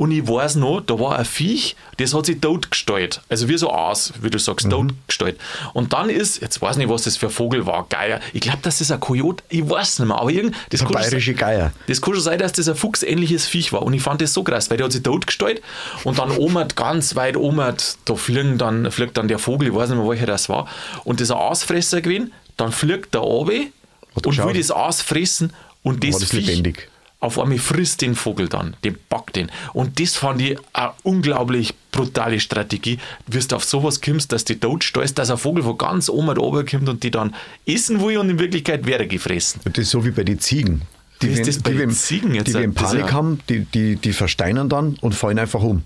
[0.00, 3.20] Und ich weiß noch, da war ein Viech, das hat sich tot gestellt.
[3.28, 4.70] Also wie so Aas, wie du sagst, Mhm.
[4.70, 5.38] tot gestellt.
[5.74, 8.18] Und dann ist, jetzt weiß ich nicht, was das für ein Vogel war, Geier.
[8.32, 11.32] Ich glaube, das ist ein Kojote, ich weiß nicht mehr, aber irgend, das kann bayerische
[11.32, 11.72] sein- Geier.
[11.86, 13.82] das kann schon sein, dass das ein fuchsähnliches Viech war.
[13.82, 15.60] Und ich fand das so krass, weil der hat sich tot gestellt
[16.04, 17.58] und dann oben, ganz weit oben,
[18.06, 20.66] da fliegen dann, fliegt dann der Vogel, ich weiß nicht mehr, welcher das war.
[21.04, 23.64] Und das ist ein Aasfresser gewesen, dann fliegt der runter
[24.14, 24.46] und geschaut.
[24.48, 25.52] will das Aas fressen
[25.82, 26.88] und das, War das Viech lebendig?
[27.20, 29.50] Auf einmal frisst den Vogel dann, den packt den.
[29.74, 34.84] Und das fand ich eine unglaublich brutale Strategie, du auf sowas kommst, dass die tot
[34.84, 37.34] stehst, dass ein Vogel von ganz oben oben kommt und die dann
[37.66, 39.60] essen will und in Wirklichkeit wäre gefressen.
[39.64, 40.82] Das ist so wie bei den Ziegen.
[41.20, 42.46] Die, Wie ist wenn, das bei die, den Ziegen jetzt?
[42.48, 45.82] die, ist Panik ja- haben, die, die, die versteinern dann und fallen einfach um.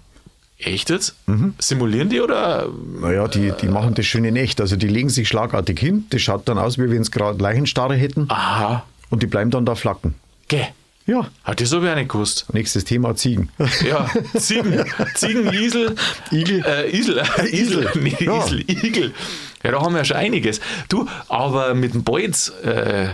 [0.58, 1.16] Echt jetzt?
[1.26, 1.54] Mhm.
[1.58, 2.68] Simulieren die oder?
[3.00, 4.60] Naja, die, die machen das schön in echt.
[4.60, 6.06] Also die legen sich schlagartig hin.
[6.10, 8.26] Das schaut dann aus, wie wenn sie gerade Leichenstarre hätten.
[8.30, 10.14] Aha, Und die bleiben dann da flacken.
[10.46, 10.66] geh.
[11.06, 11.28] Ja.
[11.44, 12.46] Ah, das ich auch nicht gewusst.
[12.52, 13.50] Nächstes Thema Ziegen.
[13.86, 14.08] Ja,
[14.38, 14.84] Ziegen,
[15.14, 15.94] Ziegen, Isel,
[16.32, 16.64] Igel.
[16.66, 18.38] äh, Isel, Isel, nee, Ja.
[18.44, 19.14] Isel, Igel.
[19.62, 20.60] Ja, da haben wir ja schon einiges.
[20.88, 23.08] Du, aber mit dem Bolz, äh,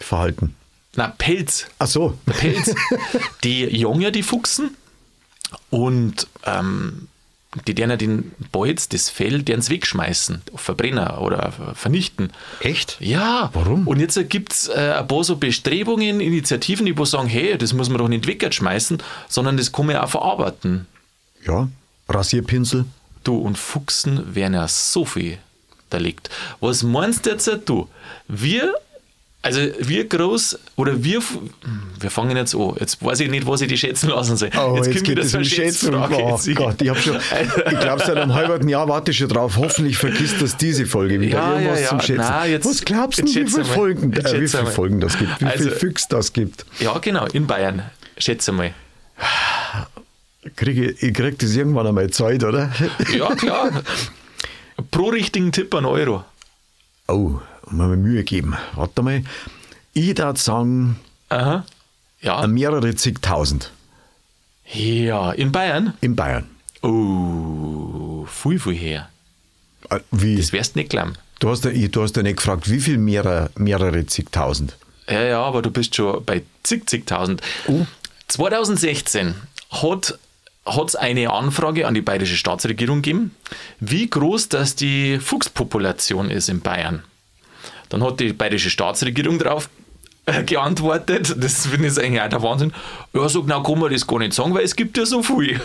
[0.00, 0.54] Verhalten.
[0.96, 2.18] na, Pelz, Ach so.
[2.26, 2.74] Pelz,
[3.44, 3.64] die
[4.00, 4.70] ja die Fuchsen
[5.70, 7.08] und ähm,
[7.66, 12.32] die deren ja den Bolz, das Fell, deren wegschmeißen, auf Verbrenner oder vernichten.
[12.60, 12.96] Echt?
[13.00, 13.50] Ja.
[13.52, 13.86] Warum?
[13.86, 17.72] Und jetzt gibt es äh, ein paar so Bestrebungen, Initiativen, die wo sagen, hey, das
[17.72, 20.86] muss man doch nicht wegschmeißen, sondern das kann man ja auch verarbeiten.
[21.46, 21.68] Ja.
[22.08, 22.84] Rasierpinsel.
[23.22, 25.38] Du, und Fuchsen werden ja so viel
[25.90, 26.28] da liegt.
[26.60, 27.88] Was meinst du jetzt du?
[28.28, 28.74] Wir,
[29.44, 31.20] also wir groß, oder wir,
[32.00, 32.74] wir fangen jetzt an.
[32.80, 34.50] Jetzt weiß ich nicht, was ich die schätzen lassen soll.
[34.58, 35.48] Oh, jetzt, kommt es so um eine.
[35.50, 36.14] Schätzfrage.
[36.16, 39.18] Oh Jetzt ich- Gott, ich habe schon, ich glaube, seit einem halben Jahr warte ich
[39.18, 39.56] schon drauf.
[39.58, 41.38] Hoffentlich vergisst das diese Folge wieder.
[41.38, 41.88] Ja, Irgendwas ja, ja.
[41.90, 42.16] zum Schätzen.
[42.26, 43.64] Na, jetzt- Was glaubst du, jetzt wie viele.
[43.66, 44.66] Folgen, Jetzt äh, wie viele.
[44.66, 45.32] Folgen das gibt?
[45.32, 46.64] Wie viele Also- Füchs das gibt?
[46.80, 47.82] Ja, genau, in Bayern.
[48.18, 48.72] Schätze mal.
[50.56, 52.70] Kriege, ich krieg das irgendwann einmal Zeit, oder?
[53.16, 53.70] Ja, klar.
[54.90, 56.24] Pro richtigen Tipp ein Euro.
[57.08, 57.40] Oh,
[57.70, 58.54] mal Mühe geben.
[58.74, 59.22] Warte mal.
[59.92, 61.64] Ich würde sagen, Aha.
[62.20, 62.46] Ja.
[62.46, 63.70] mehrere zigtausend
[64.72, 65.94] Ja, in Bayern?
[66.00, 66.46] in Bayern.
[66.82, 69.08] Oh, viel, viel her.
[69.90, 70.36] Äh, Wie?
[70.36, 71.14] Das wärst nicht glauben.
[71.38, 74.76] Du hast, ja, du hast ja nicht gefragt, wie viel mehrere, mehrere zigtausend?
[75.08, 77.42] Ja, ja, aber du bist schon bei zig, zigtausend.
[77.66, 77.86] Oh.
[78.28, 79.34] 2016
[79.70, 80.18] hat
[80.86, 83.34] es eine Anfrage an die bayerische Staatsregierung gegeben,
[83.80, 87.02] wie groß das die Fuchspopulation ist in Bayern.
[87.94, 89.70] Dann hat die bayerische Staatsregierung darauf
[90.26, 92.72] äh, geantwortet, das finde ich eigentlich auch der Wahnsinn.
[93.12, 95.60] Ja, so genau kann man das gar nicht sagen, weil es gibt ja so viel.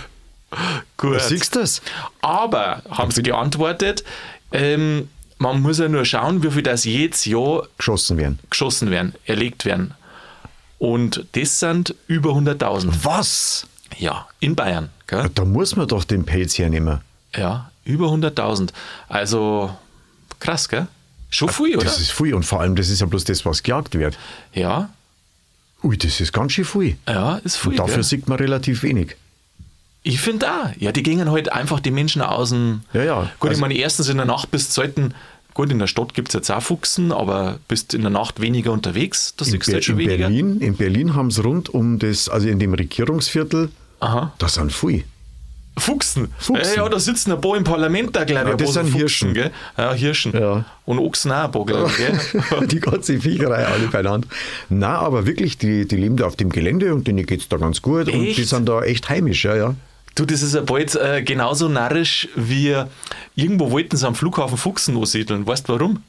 [0.98, 1.22] Gut.
[1.22, 1.82] Siehst du das?
[2.22, 4.04] Aber haben sie geantwortet,
[4.52, 8.38] ähm, man muss ja nur schauen, wie viel das jedes Jahr Geschossen werden.
[8.52, 9.96] geschossen werden, erlegt werden.
[10.78, 12.92] Und das sind über 100.000.
[13.02, 13.66] Was?
[13.98, 14.90] Ja, in Bayern.
[15.08, 15.32] Gell?
[15.34, 17.02] Da muss man doch den Pelz hernehmen.
[17.36, 18.70] Ja, über 100.000.
[19.08, 19.76] Also
[20.40, 20.86] krass, gell?
[21.30, 21.86] Schon viel, oder?
[21.86, 24.18] Das ist viel und vor allem, das ist ja bloß das, was gejagt wird.
[24.54, 24.90] Ja,
[25.84, 26.98] Ui, das ist ganz schön viel.
[27.08, 27.72] ja, ist viel.
[27.72, 28.04] Und dafür gell?
[28.04, 29.16] sieht man relativ wenig.
[30.04, 30.74] Ich finde da.
[30.78, 32.82] Ja, die gingen halt einfach die Menschen aus dem.
[32.94, 33.22] Ja, ja.
[33.22, 35.14] Gut, ich Also- meine, erstens in der Nacht bist du selten.
[35.54, 38.72] Gut, in der Stadt gibt es jetzt auch Fuchsen, aber bist in der Nacht weniger
[38.72, 39.34] unterwegs.
[39.36, 40.28] Da In, siehst du halt schon in weniger.
[40.28, 44.34] Berlin, in Berlin haben sie rund um das, also in dem Regierungsviertel, Aha.
[44.38, 45.04] da sind viel.
[45.80, 46.30] Fuchsen.
[46.38, 46.76] Fuchsen.
[46.76, 48.50] Ja, ja, da sitzen ein paar im Parlament da, glaube ich.
[48.52, 49.34] Ja, das sind Fuchsen, Hirschen.
[49.34, 49.52] Gell?
[49.78, 50.34] Ja, Hirschen.
[50.34, 50.66] Ja.
[50.86, 51.98] Und Ochsen auch ein paar, glaube ich.
[51.98, 52.68] Gell?
[52.68, 54.28] die ganze Viecherei alle beieinander.
[54.70, 57.58] Na, aber wirklich, die, die leben da auf dem Gelände und denen geht es da
[57.58, 58.50] ganz gut und die Echt?
[58.50, 59.76] sind da echt heimisch, ja, ja.
[60.16, 62.76] Du, das ist ja bald äh, genauso narrisch wie
[63.36, 65.46] irgendwo wollten sie am Flughafen Fuchsen ansiedeln.
[65.48, 66.04] Weißt du warum?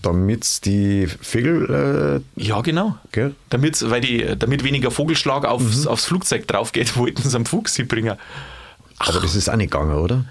[0.00, 2.88] Damit die Vögel, Ja, genau.
[2.88, 3.34] äh, gell?
[3.50, 5.88] Damit, weil die, damit weniger Vogelschlag aufs, Mhm.
[5.88, 8.16] aufs Flugzeug drauf geht, wollten sie am Fuchs bringen.
[9.08, 10.24] Aber das ist auch nicht gegangen, oder?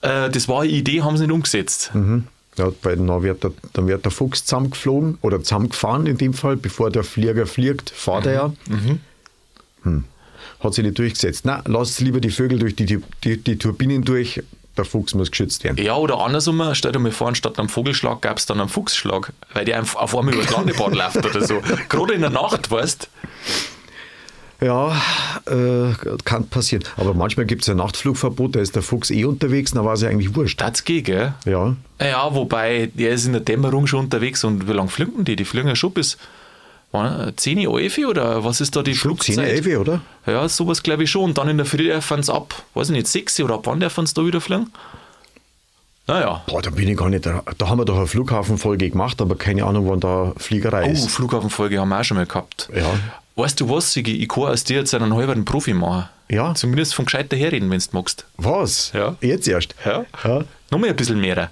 [0.00, 1.90] Äh, das war eine Idee, haben sie nicht umgesetzt.
[1.94, 2.24] Mhm.
[2.56, 6.56] Ja, weil dann wird, der, dann wird der Fuchs zusammengeflogen oder zusammengefahren in dem Fall,
[6.56, 8.52] bevor der Flieger fliegt, fährt er ja.
[9.84, 10.04] Hm.
[10.58, 11.42] Hat sich nicht durchgesetzt.
[11.44, 14.42] Na, lasst lieber die Vögel durch die, die, die, Turbinen durch,
[14.76, 15.82] der Fuchs muss geschützt werden.
[15.84, 19.32] Ja, oder andersrum, stell dir mal vor, anstatt einem Vogelschlag gab es dann einen Fuchsschlag,
[19.54, 21.62] weil der einfach auf einmal über das Landebad läuft oder so.
[21.88, 23.08] Gerade in der Nacht, weißt
[24.60, 25.00] Ja,
[25.46, 25.92] äh,
[26.24, 26.82] kann passieren.
[26.96, 30.02] Aber manchmal gibt es ja Nachtflugverbot, da ist der Fuchs eh unterwegs, dann war es
[30.02, 30.60] ja eigentlich wurscht.
[30.60, 31.32] das geht, gell?
[31.44, 35.36] Ja, Ja, wobei, der ist in der Dämmerung schon unterwegs und wie lange fliegen die?
[35.36, 36.18] Die fliegen ja schon bis
[36.90, 39.36] wann, 10 Uhr, 11 Uhr oder was ist da die Flugzeit?
[39.36, 40.00] 10, 11, oder?
[40.26, 41.22] Ja, sowas glaube ich schon.
[41.24, 43.60] Und dann in der Früh dürfen sie ab, weiß ich nicht, 6 Uhr oder ab
[43.66, 44.72] wann dürfen sie da wieder fliegen?
[46.08, 46.42] Naja.
[46.46, 47.26] Boah, da bin ich gar nicht.
[47.26, 50.92] Da, da haben wir doch eine Flughafenfolge gemacht, aber keine Ahnung, wann da Fliegerei Oh,
[50.92, 51.10] ist.
[51.10, 52.70] Flughafenfolge haben wir auch schon mal gehabt.
[52.74, 52.86] Ja.
[53.38, 54.16] Weißt du was, Sigi?
[54.16, 56.08] Ich kann aus dir jetzt einen halben Profi machen.
[56.28, 56.56] Ja.
[56.56, 58.26] Zumindest von gescheit daherreden, wenn du magst.
[58.36, 58.90] Was?
[58.92, 59.16] Ja.
[59.20, 59.76] Jetzt erst?
[59.84, 60.04] Ja.
[60.24, 60.44] ja.
[60.72, 61.48] Nochmal ein bisschen mehr.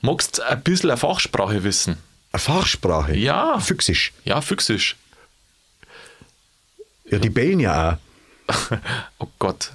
[0.00, 1.98] Magst ein bisschen eine Fachsprache wissen?
[2.32, 3.14] Eine Fachsprache?
[3.14, 3.60] Ja.
[3.60, 4.14] Füchsisch.
[4.24, 4.96] Ja, Füchsisch.
[7.10, 7.98] Ja, die bellen ja
[8.48, 8.56] auch.
[9.18, 9.72] Oh Gott,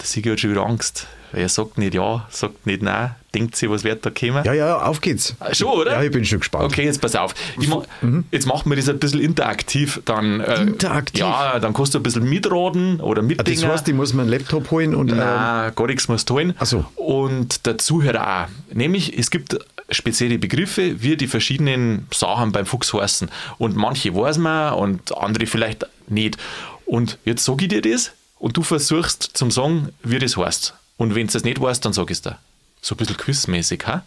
[0.00, 1.06] der Sieger hat schon wieder Angst.
[1.34, 4.44] Er sagt nicht ja, sagt nicht nein, denkt sich, was wird da kommen.
[4.44, 5.34] Ja, ja, auf geht's.
[5.52, 5.92] Schon, oder?
[5.92, 6.64] Ja, ich bin schon gespannt.
[6.64, 7.34] Okay, jetzt pass auf.
[7.66, 7.82] Ma
[8.30, 10.00] Jetzt machen wir das ein bisschen interaktiv.
[10.04, 11.20] Dann, äh, Interaktiv?
[11.20, 13.68] Ja, dann kannst du ein bisschen mitraten oder Ah, Das mitdenken.
[13.68, 15.10] heißt, ich muss mir einen Laptop holen und.
[15.10, 16.54] Ähm, Nein, gar nichts musst du holen.
[16.58, 16.84] Ach so.
[16.96, 18.74] Und der Zuhörer auch.
[18.74, 19.58] Nämlich, es gibt
[19.90, 23.28] spezielle Begriffe, wie die verschiedenen Sachen beim Fuchs heißen.
[23.58, 26.38] Und manche weiß man und andere vielleicht nicht.
[26.86, 30.74] Und jetzt sage ich dir das und du versuchst zum sagen, wie das heißt.
[30.96, 32.38] Und wenn du das nicht weißt, dann sag ich es dir.
[32.80, 34.04] So ein bisschen quizmäßig, ha?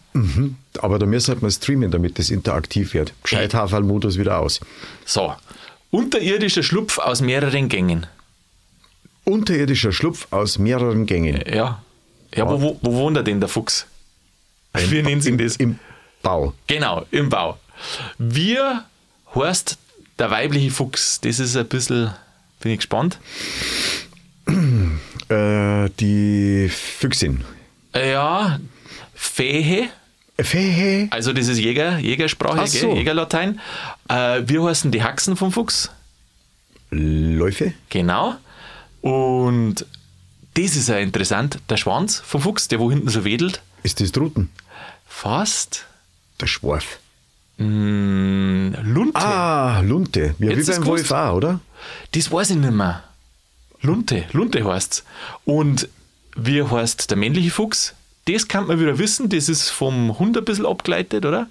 [0.80, 3.12] aber da müssen wir streamen, damit das interaktiv wird.
[3.24, 4.60] Gescheit modus wieder aus.
[5.04, 5.34] So.
[5.90, 8.06] Unterirdischer Schlupf aus mehreren Gängen.
[9.24, 11.42] Unterirdischer Schlupf aus mehreren Gängen.
[11.52, 11.82] Ja.
[12.34, 13.86] Ja, Wo, wo, wo wohnt er denn, der Fuchs?
[14.74, 15.56] Wie nennen sie ihn das?
[15.56, 15.78] Im
[16.22, 16.54] Bau.
[16.66, 17.58] Genau, im Bau.
[18.18, 18.84] Wir
[19.34, 19.76] heißt
[20.18, 21.20] der weibliche Fuchs.
[21.20, 22.12] Das ist ein bisschen,
[22.60, 23.18] bin ich gespannt.
[25.28, 27.44] Äh, die Füchsin.
[27.94, 28.58] Ja,
[29.14, 29.88] Fehe,
[30.40, 31.08] Fehe.
[31.10, 32.94] also das ist Jäger, Jägersprache, Ach so.
[32.94, 33.60] Jägerlatein.
[34.08, 35.90] Äh, wir heißen die Haxen vom Fuchs.
[36.90, 37.74] Läufe.
[37.90, 38.34] Genau.
[39.02, 39.84] Und
[40.54, 41.58] das ist ja interessant.
[41.68, 44.50] Der Schwanz vom Fuchs, der wo hinten so wedelt, Ist das Truten?
[45.06, 45.86] fast
[46.40, 46.98] Der Schwarf.
[47.58, 49.16] mh, Lunte.
[49.20, 50.34] Ah, Lunte.
[50.38, 51.60] Ja, Jetzt wie beim Wolf auch, oder?
[52.12, 53.02] Das weiß ich nicht mehr.
[53.82, 55.04] Lunte, Lunte heißt's.
[55.44, 55.88] Und
[56.36, 57.94] wie heißt der männliche Fuchs?
[58.26, 61.48] Das kann man wieder wissen, das ist vom Hund ein bisschen abgeleitet, oder?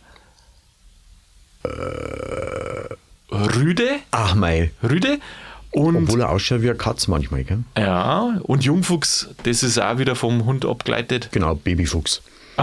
[3.32, 4.72] Rüde, Ach mei.
[4.84, 5.20] Rüde.
[5.72, 7.64] Und, Obwohl er ausschaut wie eine Katz manchmal, gell?
[7.78, 11.30] ja, und Jungfuchs, das ist auch wieder vom Hund abgeleitet.
[11.32, 12.22] Genau, Babyfuchs.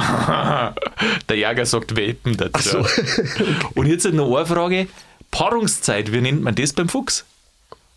[1.29, 2.79] Der Jäger sagt Welpen dazu.
[3.75, 4.89] Und jetzt noch eine Frage.
[5.31, 7.25] Paarungszeit, wie nennt man das beim Fuchs?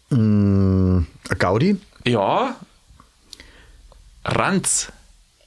[0.10, 1.78] Ein Gaudi.
[2.06, 2.56] Ja,
[4.26, 4.92] Ranz.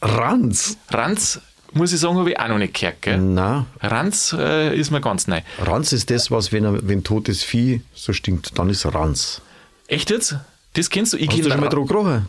[0.02, 0.76] Ranz.
[0.90, 1.40] Ranz,
[1.72, 3.02] muss ich sagen, habe ich auch noch nicht gehört.
[3.02, 3.18] Gell?
[3.18, 5.40] Na, Ranz äh, ist mir ganz neu.
[5.58, 9.42] Ranz ist das, was, wenn, er, wenn totes Vieh so stinkt, dann ist Ranz.
[9.86, 10.36] Echt jetzt?
[10.74, 11.16] Das kennst du?
[11.18, 12.28] Ich Hast du schon mal Ra- drauf gerochen?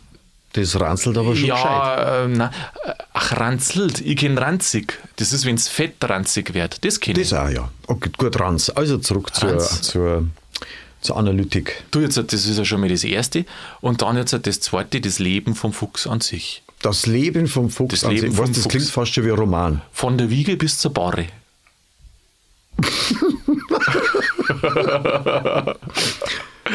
[0.53, 1.45] Das ranzelt aber schon.
[1.45, 2.51] Ja, äh, na,
[3.13, 4.01] ach, ranzelt.
[4.01, 4.99] Ich kenne ranzig.
[5.15, 6.83] Das ist, wenn es fettranzig wird.
[6.83, 7.29] Das kenne ich.
[7.29, 7.69] Das auch, ja.
[7.87, 8.69] Okay, gut, Ranz.
[8.69, 9.81] Also zurück zur, Ranz.
[9.81, 10.27] zur, zur
[11.09, 11.83] Analytik.
[11.89, 13.45] Du, jetzt, das ist ja schon mal das Erste.
[13.79, 16.61] Und dann jetzt das Zweite, das Leben vom Fuchs an sich.
[16.83, 18.01] Das Leben vom Fuchs.
[18.01, 18.37] Das an Leben sich.
[18.39, 18.67] was, das Fuchs.
[18.69, 19.81] klingt fast schon wie ein Roman.
[19.91, 21.27] Von der Wiege bis zur Barre.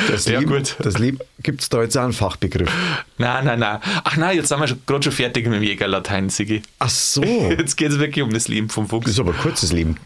[0.08, 0.76] Das Ja, Leben, gut.
[0.80, 2.70] Das Leben, gibt es da jetzt auch einen Fachbegriff?
[3.18, 3.80] Nein, nein, nein.
[4.04, 6.62] Ach nein, jetzt sind wir gerade schon fertig mit dem Jägerlatein, Sigi.
[6.78, 7.22] Ach so.
[7.58, 9.10] Jetzt geht es wirklich um das Leben vom Das Fuchs.
[9.10, 9.96] ist aber ein kurzes Leben.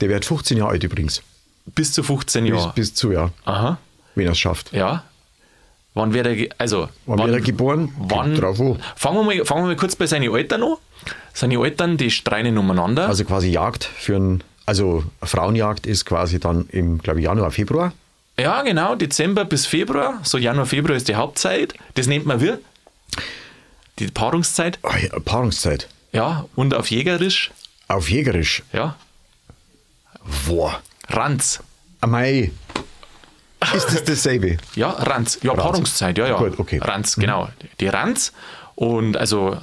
[0.00, 1.22] Der wird 15 Jahre alt übrigens.
[1.66, 2.72] Bis zu 15 Bis, Jahre.
[2.74, 3.30] bis zu, ja.
[3.44, 3.78] Aha.
[4.14, 4.72] Wenn er es schafft.
[4.72, 5.04] Ja.
[5.94, 7.92] Wann wird er, also, Wann wird er geboren?
[7.98, 8.78] Wann, drauf an.
[8.96, 10.74] fangen, wir mal, fangen wir mal kurz bei seinen Eltern an.
[11.32, 13.06] Seine Eltern, die streiten umeinander.
[13.08, 17.92] Also quasi Jagd für ein, also Frauenjagd ist quasi dann im, glaube ich, Januar, Februar.
[18.38, 20.18] ja, genau, Dezember bis Februar.
[20.24, 21.74] So Januar, Februar ist die Hauptzeit.
[21.94, 22.52] Das nennt man wie?
[24.00, 24.78] Die Paarungszeit.
[24.82, 25.88] Ah, ja, Paarungszeit.
[26.12, 27.50] Ja, und auf Jägerisch,
[27.88, 28.62] Auf Jägerisch.
[28.72, 28.96] ja,
[30.46, 30.80] Boah.
[31.08, 31.62] Ranz.
[32.00, 32.52] Amei.
[33.74, 34.58] Ist das dasselbe?
[34.74, 35.38] Ja, Ranz.
[35.42, 36.36] Ja, Paarungszeit, ja, ja.
[36.36, 36.78] Gut, okay.
[36.78, 37.48] Ranz, genau.
[37.80, 38.32] Die Ranz.
[38.74, 39.56] Und also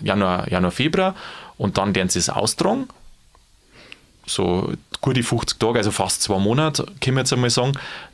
[0.00, 1.14] Januar, Januar, Februar.
[1.56, 2.88] Und dann werden sie es austragen.
[4.26, 7.72] So gute 50 Tage, also fast zwei Monate, können wir jetzt einmal sagen.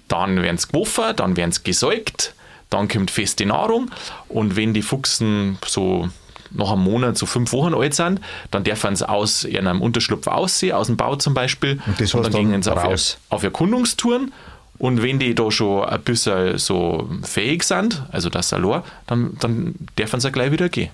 [0.09, 2.35] Dann werden sie geworfen, dann werden sie gesäugt,
[2.71, 3.91] dann kommt feste Nahrung.
[4.29, 6.09] Und wenn die Fuchsen so
[6.55, 10.73] nach einem Monat, so fünf Wochen alt sind, dann dürfen sie aus ihrem Unterschlupf aussehen,
[10.73, 11.81] aus dem Bau zum Beispiel.
[11.87, 13.19] Und das dann heißt dann gehen sie auf, raus.
[13.29, 14.33] auf Erkundungstouren.
[14.79, 19.75] Und wenn die da schon ein bisschen so fähig sind, also das allein, dann, dann
[19.99, 20.91] dürfen sie gleich wieder gehen.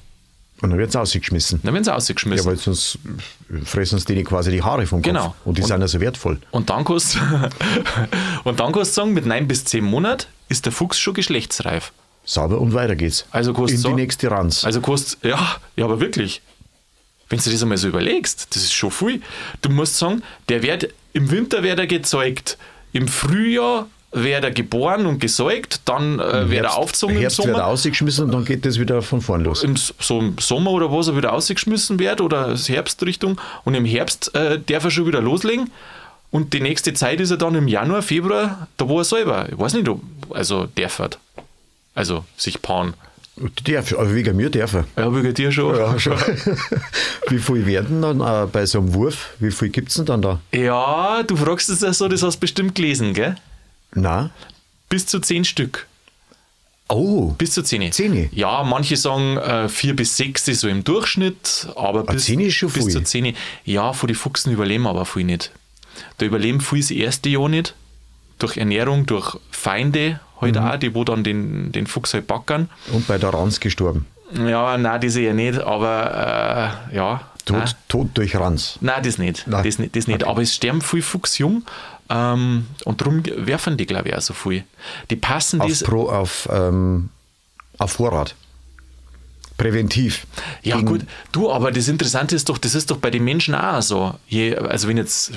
[0.63, 1.61] Und dann wird es ausgeschmissen.
[1.63, 2.47] Dann werden sie Ja, ausgeschmissen.
[2.47, 2.99] weil sonst
[3.65, 5.07] fressen uns denen quasi die Haare vom Kopf.
[5.07, 5.35] Genau.
[5.47, 6.39] Und die Und- sind ja so wertvoll.
[6.51, 7.17] und dann kannst
[8.45, 11.93] und dann kannst du sagen, mit 9 bis 10 Monaten ist der Fuchs schon geschlechtsreif.
[12.25, 13.27] Sauber und weiter geht's.
[13.31, 14.65] Also kannst In du die nächste Ranz.
[14.65, 16.43] Also kannst ja, ja, aber wirklich.
[17.29, 19.23] Wenn du dir das einmal so überlegst, das ist schon viel.
[19.63, 22.59] Du musst sagen, der wird, im Winter wird er gezeugt,
[22.93, 27.49] im Frühjahr wird er geboren und gesäugt, dann äh, wird er aufgezogen im Herbst wird
[27.49, 27.59] Sommer.
[27.59, 29.63] er ausgeschmissen und dann geht das wieder von vorn los.
[29.63, 34.35] im, so im Sommer oder was er wieder ausgeschmissen wird oder Herbstrichtung und im Herbst
[34.35, 35.71] äh, darf er schon wieder loslegen
[36.33, 39.59] und die nächste Zeit ist er dann im Januar, Februar, da wo er selber, ich
[39.59, 41.11] weiß nicht, ob, also darf er.
[41.95, 42.95] Also sich paaren.
[43.65, 44.85] Darf, aber wegen mir darf er.
[44.97, 45.75] Ja, wegen dir schon.
[45.75, 46.19] Ja, schon.
[47.29, 49.31] Wie viel werden dann äh, bei so einem Wurf?
[49.39, 50.41] Wie viel gibt es denn dann da?
[50.53, 53.37] Ja, du fragst es ja so, das hast du bestimmt gelesen, gell?
[53.95, 54.31] Na?
[54.91, 55.87] Bis zu zehn Stück.
[56.89, 57.91] Oh, Bis zu zehn.
[57.93, 58.29] Zehn?
[58.33, 62.55] Ja, manche sagen äh, vier bis sechs ist so im Durchschnitt, aber bis, zehn ist
[62.55, 62.93] schon bis viel.
[62.93, 63.37] zu zehn.
[63.65, 65.53] Ja, von den Fuchsen überleben aber viel nicht.
[66.19, 67.75] Da überleben viel das erste Jahr nicht.
[68.41, 70.63] Durch Ernährung, durch Feinde halt Mhm.
[70.63, 72.69] auch, die wo dann den, den Fuchs halt backern.
[72.93, 74.07] und bei der Ranz gestorben.
[74.33, 77.21] Ja, nein, das ja nicht, aber äh, ja.
[77.47, 77.75] Tod.
[77.89, 78.77] Tod durch Ranz.
[78.81, 79.47] Nein, das nicht.
[79.47, 79.65] Nein.
[79.65, 80.25] Das, nicht- das nicht.
[80.25, 81.65] Aber es sterben viel Fuchs jung
[82.09, 84.63] ähm, und darum werfen die, glaube ich, auch so viel.
[85.11, 85.83] Die passen Auf, das.
[85.83, 87.09] Pro, auf, ähm,
[87.79, 88.35] auf Vorrat.
[89.57, 90.27] Präventiv.
[90.63, 91.03] Ja, gut.
[91.33, 94.15] Du, aber das Interessante ist doch, das ist doch bei den Menschen auch so.
[94.29, 95.33] Je, also, wenn jetzt.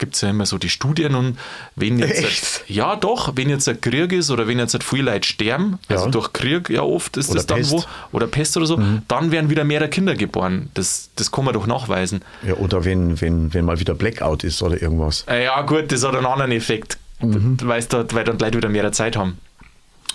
[0.00, 1.38] Gibt es ja immer so die Studien und
[1.76, 2.24] wenn jetzt.
[2.24, 2.64] Echt?
[2.68, 6.06] Ja, doch, wenn jetzt ein Krieg ist oder wenn jetzt halt viele Leute sterben, also
[6.06, 6.10] Ja.
[6.10, 7.72] durch Krieg ja oft ist Oder das dann Pest.
[7.72, 7.76] Mhm.
[7.76, 10.70] wo, oder Pest oder so, dann werden wieder mehr Kinder geboren.
[10.74, 12.22] Das, das kann man doch nachweisen.
[12.44, 15.24] Ja, oder wenn, wenn, wenn mal wieder Blackout ist oder irgendwas.
[15.28, 17.58] Äh, Ja, gut, das hat einen anderen Effekt, Mhm.
[17.62, 19.38] weil, da, weil dann Leute wieder mehr Zeit haben.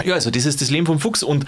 [0.04, 1.45] Ja, also das ist das Leben vom Fuchs und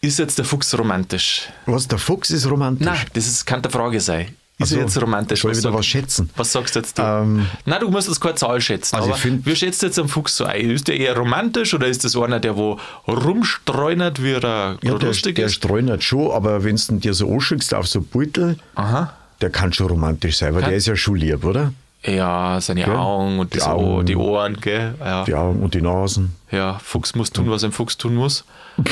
[0.00, 1.48] ist jetzt der Fuchs romantisch?
[1.66, 2.86] Was, der Fuchs ist romantisch?
[2.86, 4.34] Nein, das ist, kann eine Frage sein.
[4.58, 5.42] Ist so, jetzt romantisch?
[5.42, 6.30] soll ich wieder sag- was schätzen?
[6.36, 7.02] Was sagst du jetzt du?
[7.02, 8.96] Ähm, Nein, du musst jetzt keine Zahl schätzen.
[8.96, 10.70] Also aber find- wie schätzt du jetzt einen Fuchs so ein?
[10.70, 15.08] Ist der eher romantisch oder ist das einer, der wo rumstreunert, wie er Ja, der,
[15.08, 15.54] lustig der ist?
[15.54, 19.12] streunert schon, aber wenn du dir so anschickst auf so Beutel, Aha.
[19.40, 21.72] der kann schon romantisch sein, weil Kann- der ist ja schon lieb, oder?
[22.04, 22.94] Ja, seine Gell?
[22.94, 24.06] Augen und Die Augen.
[24.06, 24.94] die Ohren, gell?
[25.00, 25.24] Ja.
[25.24, 26.36] Die Augen und die Nasen.
[26.52, 28.44] ja, Fuchs muss tun, was ein Fuchs tun muss.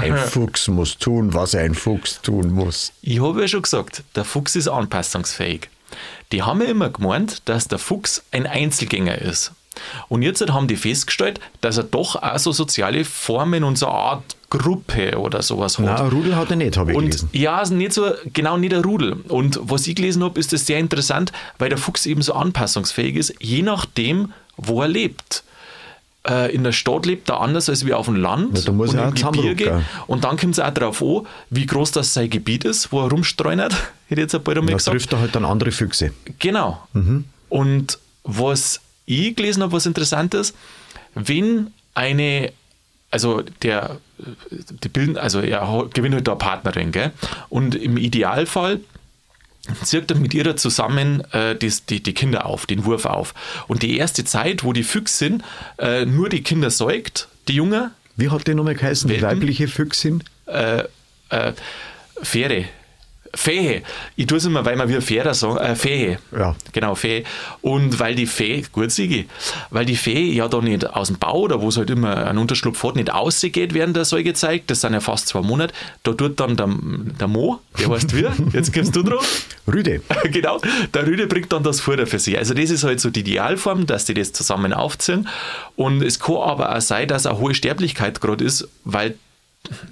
[0.00, 2.92] Ein Fuchs muss tun, was ein Fuchs tun muss.
[3.02, 5.68] Ich habe ja schon gesagt, der Fuchs ist anpassungsfähig.
[6.32, 9.52] Die haben ja immer gemeint, dass der Fuchs ein Einzelgänger ist.
[10.08, 13.94] Und jetzt haben die festgestellt, dass er doch auch so soziale Formen und so eine
[13.96, 15.84] Art Gruppe oder sowas hat.
[15.86, 17.28] Na, ein Rudel hat er nicht, habe ich Und gelesen.
[17.32, 19.12] ja, nicht so, genau nicht ein Rudel.
[19.28, 23.16] Und was ich gelesen habe, ist das sehr interessant, weil der Fuchs eben so anpassungsfähig
[23.16, 25.44] ist, je nachdem, wo er lebt.
[26.26, 28.90] Äh, in der Stadt lebt er anders als wie auf dem Land Ja, da muss
[28.90, 29.14] und er im.
[29.14, 29.84] Gebirge.
[30.06, 33.10] Und dann kommt es auch darauf an, wie groß das sein Gebiet ist, wo er
[33.10, 33.72] rumstreunert,
[34.08, 34.94] hätte ich jetzt bald einmal Da gesagt.
[34.96, 36.12] trifft er halt dann andere Füchse.
[36.38, 36.80] Genau.
[37.50, 40.54] Und was ich gelesen habe, was interessant ist,
[41.14, 42.52] wenn eine,
[43.10, 43.98] also der,
[44.50, 47.12] die bilden, also er gewinnt halt da eine Partnerin, gell?
[47.48, 48.80] Und im Idealfall
[49.82, 53.34] zieht er mit ihrer zusammen äh, die, die, die Kinder auf, den Wurf auf.
[53.66, 55.44] Und die erste Zeit, wo die Füchse sind,
[55.78, 59.08] äh, nur die Kinder säugt, die Junge, Wie hat die nochmal geheißen?
[59.08, 59.40] Die Welpen?
[59.42, 60.24] weibliche Füchsin?
[60.46, 60.84] äh,
[61.30, 61.52] äh,
[62.22, 62.64] Fähre.
[63.34, 63.82] Fähe.
[64.16, 66.18] Ich tue es immer, weil man wie Fähre sagen, äh, Fähe.
[66.32, 66.54] Ja.
[66.72, 67.24] Genau, Fähe.
[67.60, 69.28] Und weil die Fähe, gut Sigi,
[69.70, 72.38] weil die Fähe ja da nicht aus dem Bau oder wo es halt immer ein
[72.38, 76.12] Unterschlupf hat, nicht ausgeht während der Säuge zeigt, das sind ja fast zwei Monate, da
[76.12, 76.68] tut dann der,
[77.20, 79.46] der Mo, der heißt wie, jetzt gibst du drauf.
[79.66, 80.00] Rüde.
[80.30, 80.60] genau,
[80.94, 82.38] der Rüde bringt dann das Futter für sie.
[82.38, 85.28] Also das ist halt so die Idealform, dass die das zusammen aufziehen.
[85.76, 89.14] Und es kann aber auch sein, dass eine hohe Sterblichkeit gerade ist, weil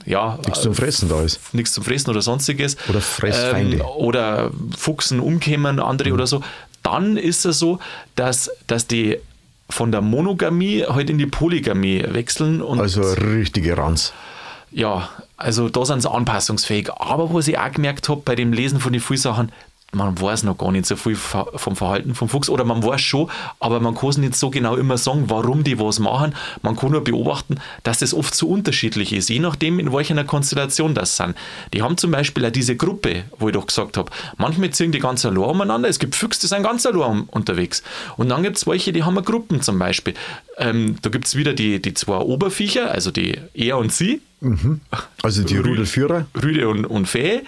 [0.04, 1.52] ja, Nichts zum Fressen da ist.
[1.54, 2.76] nichts zum Fressen oder sonstiges.
[2.88, 3.76] Oder Fressfeinde.
[3.78, 6.14] Ähm, oder Fuchsen umkämen, andere Mhm.
[6.14, 6.42] oder so.
[6.82, 7.78] Dann ist es so,
[8.14, 9.18] dass, dass die
[9.68, 14.12] von der Monogamie halt in die Polygamie wechseln und Also richtige Ranz.
[14.70, 16.90] ja, also da sind sie anpassungsfähig.
[16.92, 19.52] Aber was ich auch gemerkt habe bei dem Lesen von den vielen Sachen,
[19.92, 23.30] man weiß noch gar nicht so viel vom Verhalten vom Fuchs oder man weiß schon,
[23.60, 26.34] aber man kann es nicht so genau immer sagen, warum die was machen.
[26.60, 30.92] Man kann nur beobachten, dass das oft so unterschiedlich ist, je nachdem, in welcher Konstellation
[30.92, 31.34] das sind.
[31.72, 34.98] Die haben zum Beispiel auch diese Gruppe, wo ich doch gesagt habe, manchmal ziehen die
[34.98, 37.82] ganz allein umeinander, es gibt Füchse, die sind ganz allein unterwegs.
[38.18, 40.14] Und dann gibt es welche, die haben Gruppen zum Beispiel.
[40.58, 44.20] Ähm, da gibt es wieder die, die zwei Oberviecher, also die er und sie,
[45.22, 46.26] Also die Rü- Rudelführer.
[46.42, 47.40] Rüde und, und Fee.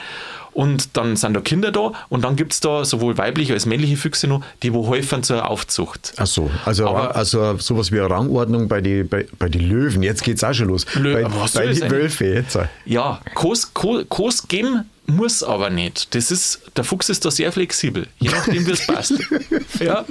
[0.58, 3.96] Und dann sind da Kinder da und dann gibt es da sowohl weibliche als männliche
[3.96, 6.14] Füchse noch, die wo helfen zur Aufzucht.
[6.16, 10.02] Ach so, also, Aber- also sowas wie eine Rangordnung bei den bei, bei die Löwen.
[10.02, 10.84] Jetzt geht's auch schon los.
[10.94, 12.00] Lö- bei was bei das die eigentlich?
[12.02, 12.58] Wölfe jetzt.
[12.86, 16.12] Ja, Kos, Ko- Kos geben muss aber nicht.
[16.16, 19.14] Das ist, der Fuchs ist da sehr flexibel, je nachdem, wie es passt.
[19.78, 20.04] ja.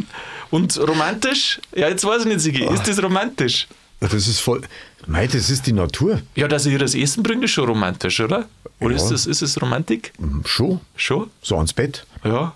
[0.50, 1.60] Und romantisch?
[1.76, 3.68] Ja, jetzt weiß ich nicht, Sigi, ist das romantisch?
[4.00, 4.62] Das ist voll.
[5.08, 6.22] Mei, das ist die Natur.
[6.36, 8.46] Ja, dass er ihr das Essen bringt, ist schon romantisch, oder?
[8.80, 8.98] Oder Ja.
[8.98, 10.14] ist, das, ist es Romantik?
[10.20, 10.80] Hm, Schon.
[10.96, 11.30] Schon?
[11.42, 12.06] So ans Bett.
[12.24, 12.54] Ja.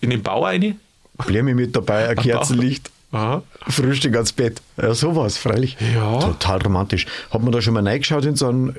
[0.00, 0.80] In den Bau rein?
[1.26, 2.90] Blärme mit dabei, ein Kerzenlicht.
[3.12, 3.42] Aha.
[3.68, 4.62] Frühstück ans Bett.
[4.80, 5.76] Ja, sowas, freilich.
[5.94, 6.18] Ja.
[6.20, 7.06] Total romantisch.
[7.30, 8.76] Hat man da schon mal reingeschaut in so einen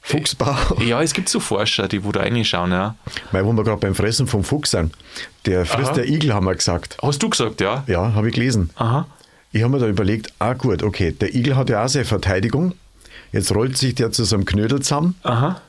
[0.00, 0.54] Fuchsbau?
[0.84, 2.94] Ja, es gibt so Forscher, die wo da reinschauen, ja.
[3.32, 4.94] Weil, wo wir gerade beim Fressen vom Fuchs sind.
[5.46, 5.94] Der frisst Aha.
[5.94, 6.98] der Igel, haben wir gesagt.
[7.02, 7.82] Hast du gesagt, ja?
[7.86, 8.68] Ja, habe ich gelesen.
[8.76, 9.06] Aha.
[9.54, 12.74] Ich habe mir da überlegt, ah gut, okay, der Igel hat ja auch seine Verteidigung.
[13.30, 15.14] Jetzt rollt sich der zu so einem Knödel zusammen.
[15.22, 15.60] Aha.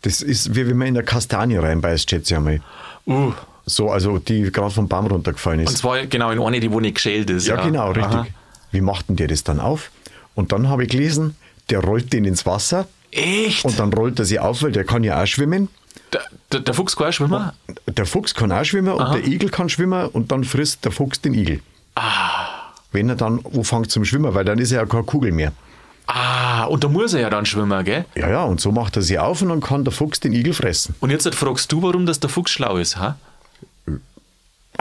[0.00, 2.60] Das ist wie wenn man in eine Kastanie reinbeißt, schätze ich einmal.
[3.06, 3.34] Uh.
[3.66, 5.76] So, also die gerade vom Baum runtergefallen Und ist.
[5.76, 7.46] zwar genau in eine, die wo nicht geschält ist.
[7.46, 8.04] Ja, genau, richtig.
[8.06, 8.26] Aha.
[8.72, 9.90] Wie macht denn der das dann auf?
[10.34, 11.36] Und dann habe ich gelesen,
[11.68, 13.66] der rollt den ins Wasser Echt?
[13.66, 15.68] und dann rollt er sie auf, weil der kann ja auch schwimmen.
[16.14, 17.50] der, der, der Fuchs kann auch schwimmen?
[17.86, 21.20] Der Fuchs kann auch schwimmen und der Igel kann schwimmen und dann frisst der Fuchs
[21.20, 21.60] den Igel.
[22.92, 25.52] Wenn er dann anfängt zum Schwimmen, weil dann ist er ja keine Kugel mehr.
[26.06, 28.04] Ah, und da muss er ja dann schwimmen, gell?
[28.16, 30.54] Ja, ja, und so macht er sie auf und dann kann der Fuchs den Igel
[30.54, 30.96] fressen.
[30.98, 33.16] Und jetzt fragst du, warum das der Fuchs schlau ist, ha?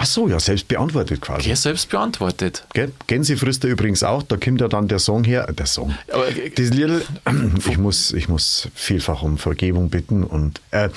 [0.02, 1.42] Ach so, ja, selbst beantwortet quasi.
[1.42, 2.64] Okay, selbst beantwortet.
[2.74, 2.92] Gell?
[3.08, 5.94] Gänse frisst er übrigens auch, da kommt ja dann der Song her, äh, der Song.
[6.12, 7.06] Aber, das Lied,
[7.70, 10.90] ich muss, ich muss vielfach um Vergebung bitten und äh,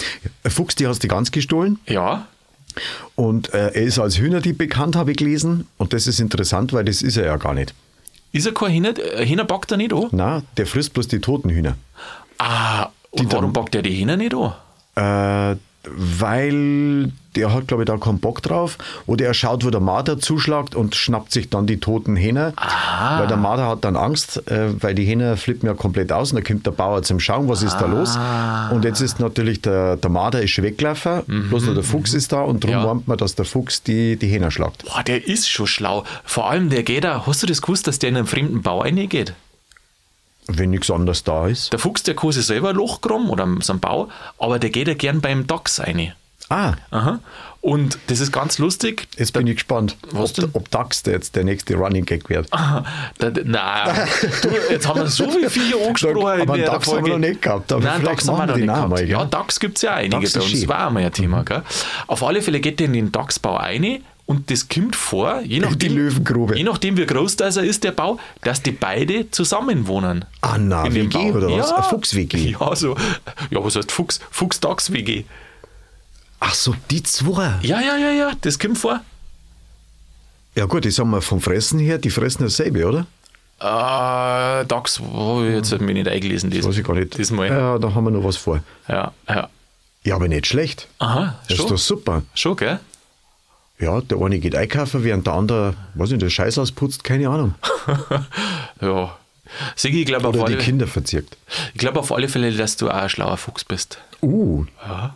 [0.48, 2.29] Fuchs, die hast du ganz gestohlen Ja.
[3.15, 6.85] Und äh, er ist als Hühnerdieb bekannt, habe ich gelesen und das ist interessant, weil
[6.85, 7.75] das ist er ja gar nicht.
[8.33, 8.99] Ist er kein Hühner?
[8.99, 10.09] Äh, Hühner backt er nicht an?
[10.13, 11.77] Na, der frisst bloß die toten Hühner.
[12.39, 14.55] Ah, und warum backt er die Hühner nicht an?
[14.95, 18.77] Äh, weil der hat, glaube ich, da keinen Bock drauf.
[19.07, 22.53] Oder er schaut, wo der Marder zuschlagt und schnappt sich dann die toten Hähner.
[23.18, 26.37] Weil der Marder hat dann Angst, äh, weil die Hähner flippen ja komplett aus und
[26.37, 28.18] da kommt der Bauer zum Schauen, was ist da los.
[28.75, 32.42] Und jetzt ist natürlich der, der Marder ist weggelaufen, bloß noch der Fuchs ist da
[32.42, 32.87] und darum Ja.
[32.95, 34.85] meint man, dass der Fuchs die, die Hähner schlagt.
[34.85, 36.05] Boah, der ist schon schlau.
[36.25, 37.27] Vor allem der geht da.
[37.27, 39.33] Hast du das gewusst, dass der in einen fremden Bau reingeht?
[40.49, 41.73] Wenn nichts anderes da ist.
[41.73, 44.71] Der Fuchs, der kann sich selber ein Loch graben oder so einen Bau, aber der
[44.71, 46.13] geht ja gern beim Dachs rein.
[46.49, 47.21] Ah, Aha.
[47.63, 49.07] Und das ist ganz lustig.
[49.17, 50.51] jetzt bin ich gespannt, ob, denn?
[50.53, 52.49] ob DAX der jetzt der nächste Running Gag wird.
[52.51, 52.85] Da,
[53.19, 54.09] da, nein,
[54.43, 56.41] du, jetzt haben wir so viele Viecher angesprochen.
[56.43, 58.69] Aber in DAX haben wir noch nicht gehabt, aber Nein, DAX haben wir noch nicht
[58.69, 58.91] auch gehabt.
[58.91, 60.51] mal, ja, DAX gibt es ja einige DAX bei uns.
[60.51, 60.69] schön.
[60.69, 61.45] war einmal ein Thema.
[61.45, 61.63] Gell?
[62.09, 65.79] Auf alle Fälle geht der in den DAX-Bau rein und das kommt vor, je nachdem,
[65.79, 66.57] Die Löwengrube.
[66.57, 70.25] je nachdem wie groß das ist, der Bau, dass die beide zusammen wohnen.
[70.40, 71.37] Ah, na, In WG Bau.
[71.38, 71.71] oder was?
[71.71, 71.83] Ja.
[71.83, 72.57] Fuchs-WG?
[72.61, 72.97] Ja, so.
[73.51, 74.21] Ja, was heißt Fuchs?
[74.31, 75.25] Fuchs-Dachs-WG.
[76.40, 77.59] Ach so, die zwei.
[77.62, 79.01] Ja, ja, ja, ja, das kommt vor.
[80.55, 83.07] Ja gut, ich sag mal, vom Fressen her, die fressen dasselbe, oder?
[83.61, 86.51] Äh, DAX, oh, jetzt hat mich nicht eingelesen.
[86.51, 87.16] Das, Weiß ich gar nicht.
[87.16, 87.47] Diesmal.
[87.49, 88.61] Ja, Ja, da haben wir noch was vor.
[88.88, 89.12] ja.
[89.29, 89.49] ja.
[90.05, 90.88] Ja, aber nicht schlecht.
[90.99, 91.66] Aha, Das schon.
[91.66, 92.23] ist doch super.
[92.35, 92.81] Schon, gell?
[93.83, 97.55] Ja, der eine geht einkaufen, während der andere, weiß nicht, der Scheiß ausputzt, keine Ahnung.
[98.81, 99.16] ja.
[99.75, 101.37] Sigi, ich glaube auf, Oder die alle- Kinder verzirkt.
[101.75, 103.99] ich glaub auf alle Fälle, dass du auch ein schlauer Fuchs bist.
[104.23, 104.64] Uh.
[104.87, 105.14] Ja.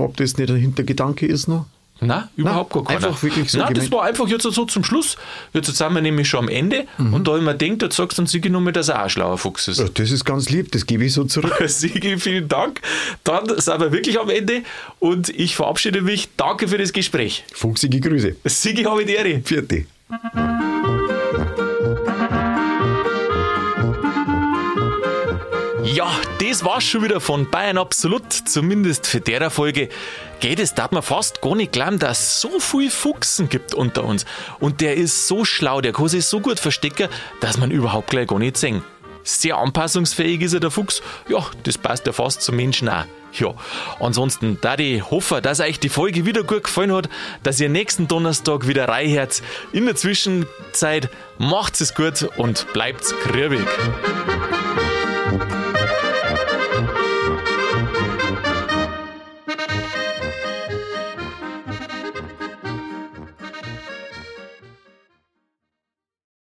[0.00, 1.66] ob das nicht ein Hintergedanke ist noch?
[2.00, 3.06] Nein, überhaupt gar keiner.
[3.08, 5.16] einfach wirklich so Nein, das war einfach jetzt so zum Schluss.
[5.52, 7.14] Jetzt sind wir nämlich schon am Ende Mhm.
[7.14, 9.10] und da mir gedacht, jetzt sagst du dann Sigi nur mit, dass er auch ein
[9.10, 9.78] schlauer Fuchs ist.
[9.78, 11.56] Ja, das ist ganz lieb, das gebe ich so zurück.
[11.66, 12.80] Sigi, vielen Dank.
[13.24, 14.62] Dann sind wir wirklich am Ende
[15.00, 16.28] und ich verabschiede mich.
[16.36, 17.44] Danke für das Gespräch.
[17.52, 18.36] Fuchsige Grüße.
[18.44, 19.40] Sigi, habe ich die Ehre.
[19.44, 19.86] Vierte.
[26.58, 29.88] Das war's schon wieder von Bayern Absolut, zumindest für der Folge.
[30.40, 34.02] Geht es, darf man fast gar nicht glauben, dass es so viel Fuchsen gibt unter
[34.02, 34.26] uns.
[34.58, 38.26] Und der ist so schlau, der kann sich so gut verstecken, dass man überhaupt gleich
[38.26, 38.82] gar nicht sehen.
[39.22, 41.00] Sehr anpassungsfähig ist er, der Fuchs.
[41.28, 43.04] Ja, das passt ja fast zum Menschen auch.
[43.34, 43.54] Ja,
[44.00, 47.08] ansonsten, da ich hoffe, dass euch die Folge wieder gut gefallen hat,
[47.44, 49.42] dass ihr nächsten Donnerstag wieder reinhört.
[49.70, 53.60] In der Zwischenzeit macht's es gut und bleibt's grübig.